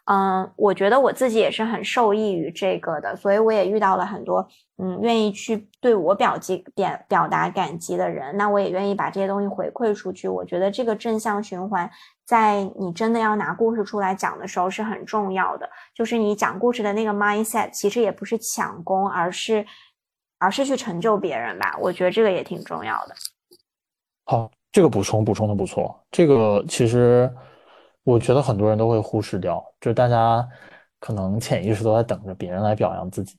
[0.08, 4.46] 嗯，我觉得我自己也是很受益于这个的，所以我也遇到了很多
[4.78, 10.28] 嗯愿意去对我表激表表达感激的人，那我也愿意把这些东西回馈出去。
[10.28, 11.90] 我觉得这个正向循环，
[12.24, 15.68] 在你真的要拿故事出来讲的时候是很重要的。
[15.92, 19.66] 就是你讲故事的那个 mindset，其实也不是抢功，而是
[20.38, 21.76] 而是去成就别人吧。
[21.80, 23.14] 我觉得这个也挺重要的。
[24.26, 27.28] 好，这个补充补充的不错，这个其实。
[28.06, 30.48] 我觉得很多人都会忽视掉，就是大家
[31.00, 33.36] 可能潜意识都在等着别人来表扬自己，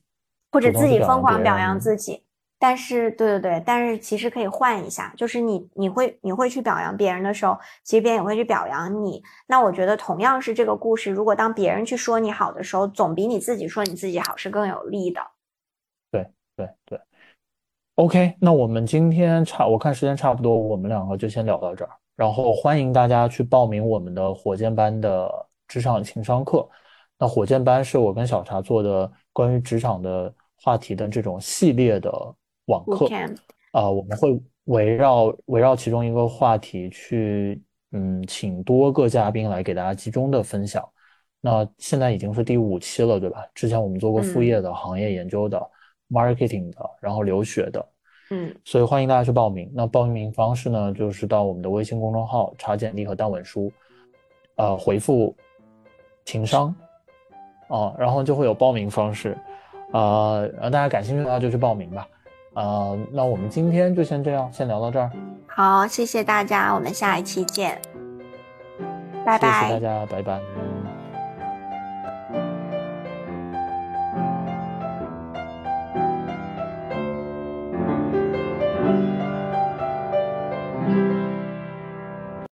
[0.52, 2.22] 或者自己疯狂表扬自己。
[2.58, 9.22] 但是，对对对，但是其实可以换一下，就是你你会你会去表扬别人的时候，其实别人也会去表扬你。
[9.46, 15.20] 那我觉得同样是这个故事，如果当别人去说你好的时候，总比你自己说你自己好是更有利的。
[16.10, 17.00] 对对对
[17.94, 21.90] ，OK，那我们今天差，我看时间差不多，我们两个就先聊到这儿。
[22.18, 25.32] 然后欢迎大家去报名我们的火箭班的
[25.68, 26.68] 职场情商课。
[27.16, 32.10] 那火箭班是我跟小茶做的关于职场的话题的这种系列的
[32.64, 33.06] 网课。
[33.70, 37.62] 啊，我们会围绕围绕其中一个话题去，
[37.92, 40.84] 嗯，请多个嘉宾来给大家集中的分享。
[41.40, 43.46] 那现在已经是第五期了，对吧？
[43.54, 45.70] 之前我们做过副业的、行业研究的、
[46.10, 47.88] marketing 的，然后留学的。
[48.30, 49.70] 嗯，所以欢迎大家去报名。
[49.74, 53.72] 那报名方式呢，就是到我们的微信公众号查简历和当文书，
[54.56, 55.34] 呃，回复
[56.24, 56.74] 情商，
[57.68, 59.36] 啊，然后就会有报名方式，
[59.92, 62.06] 啊，大家感兴趣的话就去报名吧。
[62.54, 65.10] 啊，那我们今天就先这样，先聊到这儿。
[65.46, 67.80] 好，谢谢大家，我们下一期见，
[69.24, 69.68] 拜拜。
[69.68, 70.77] 谢谢大家，拜拜。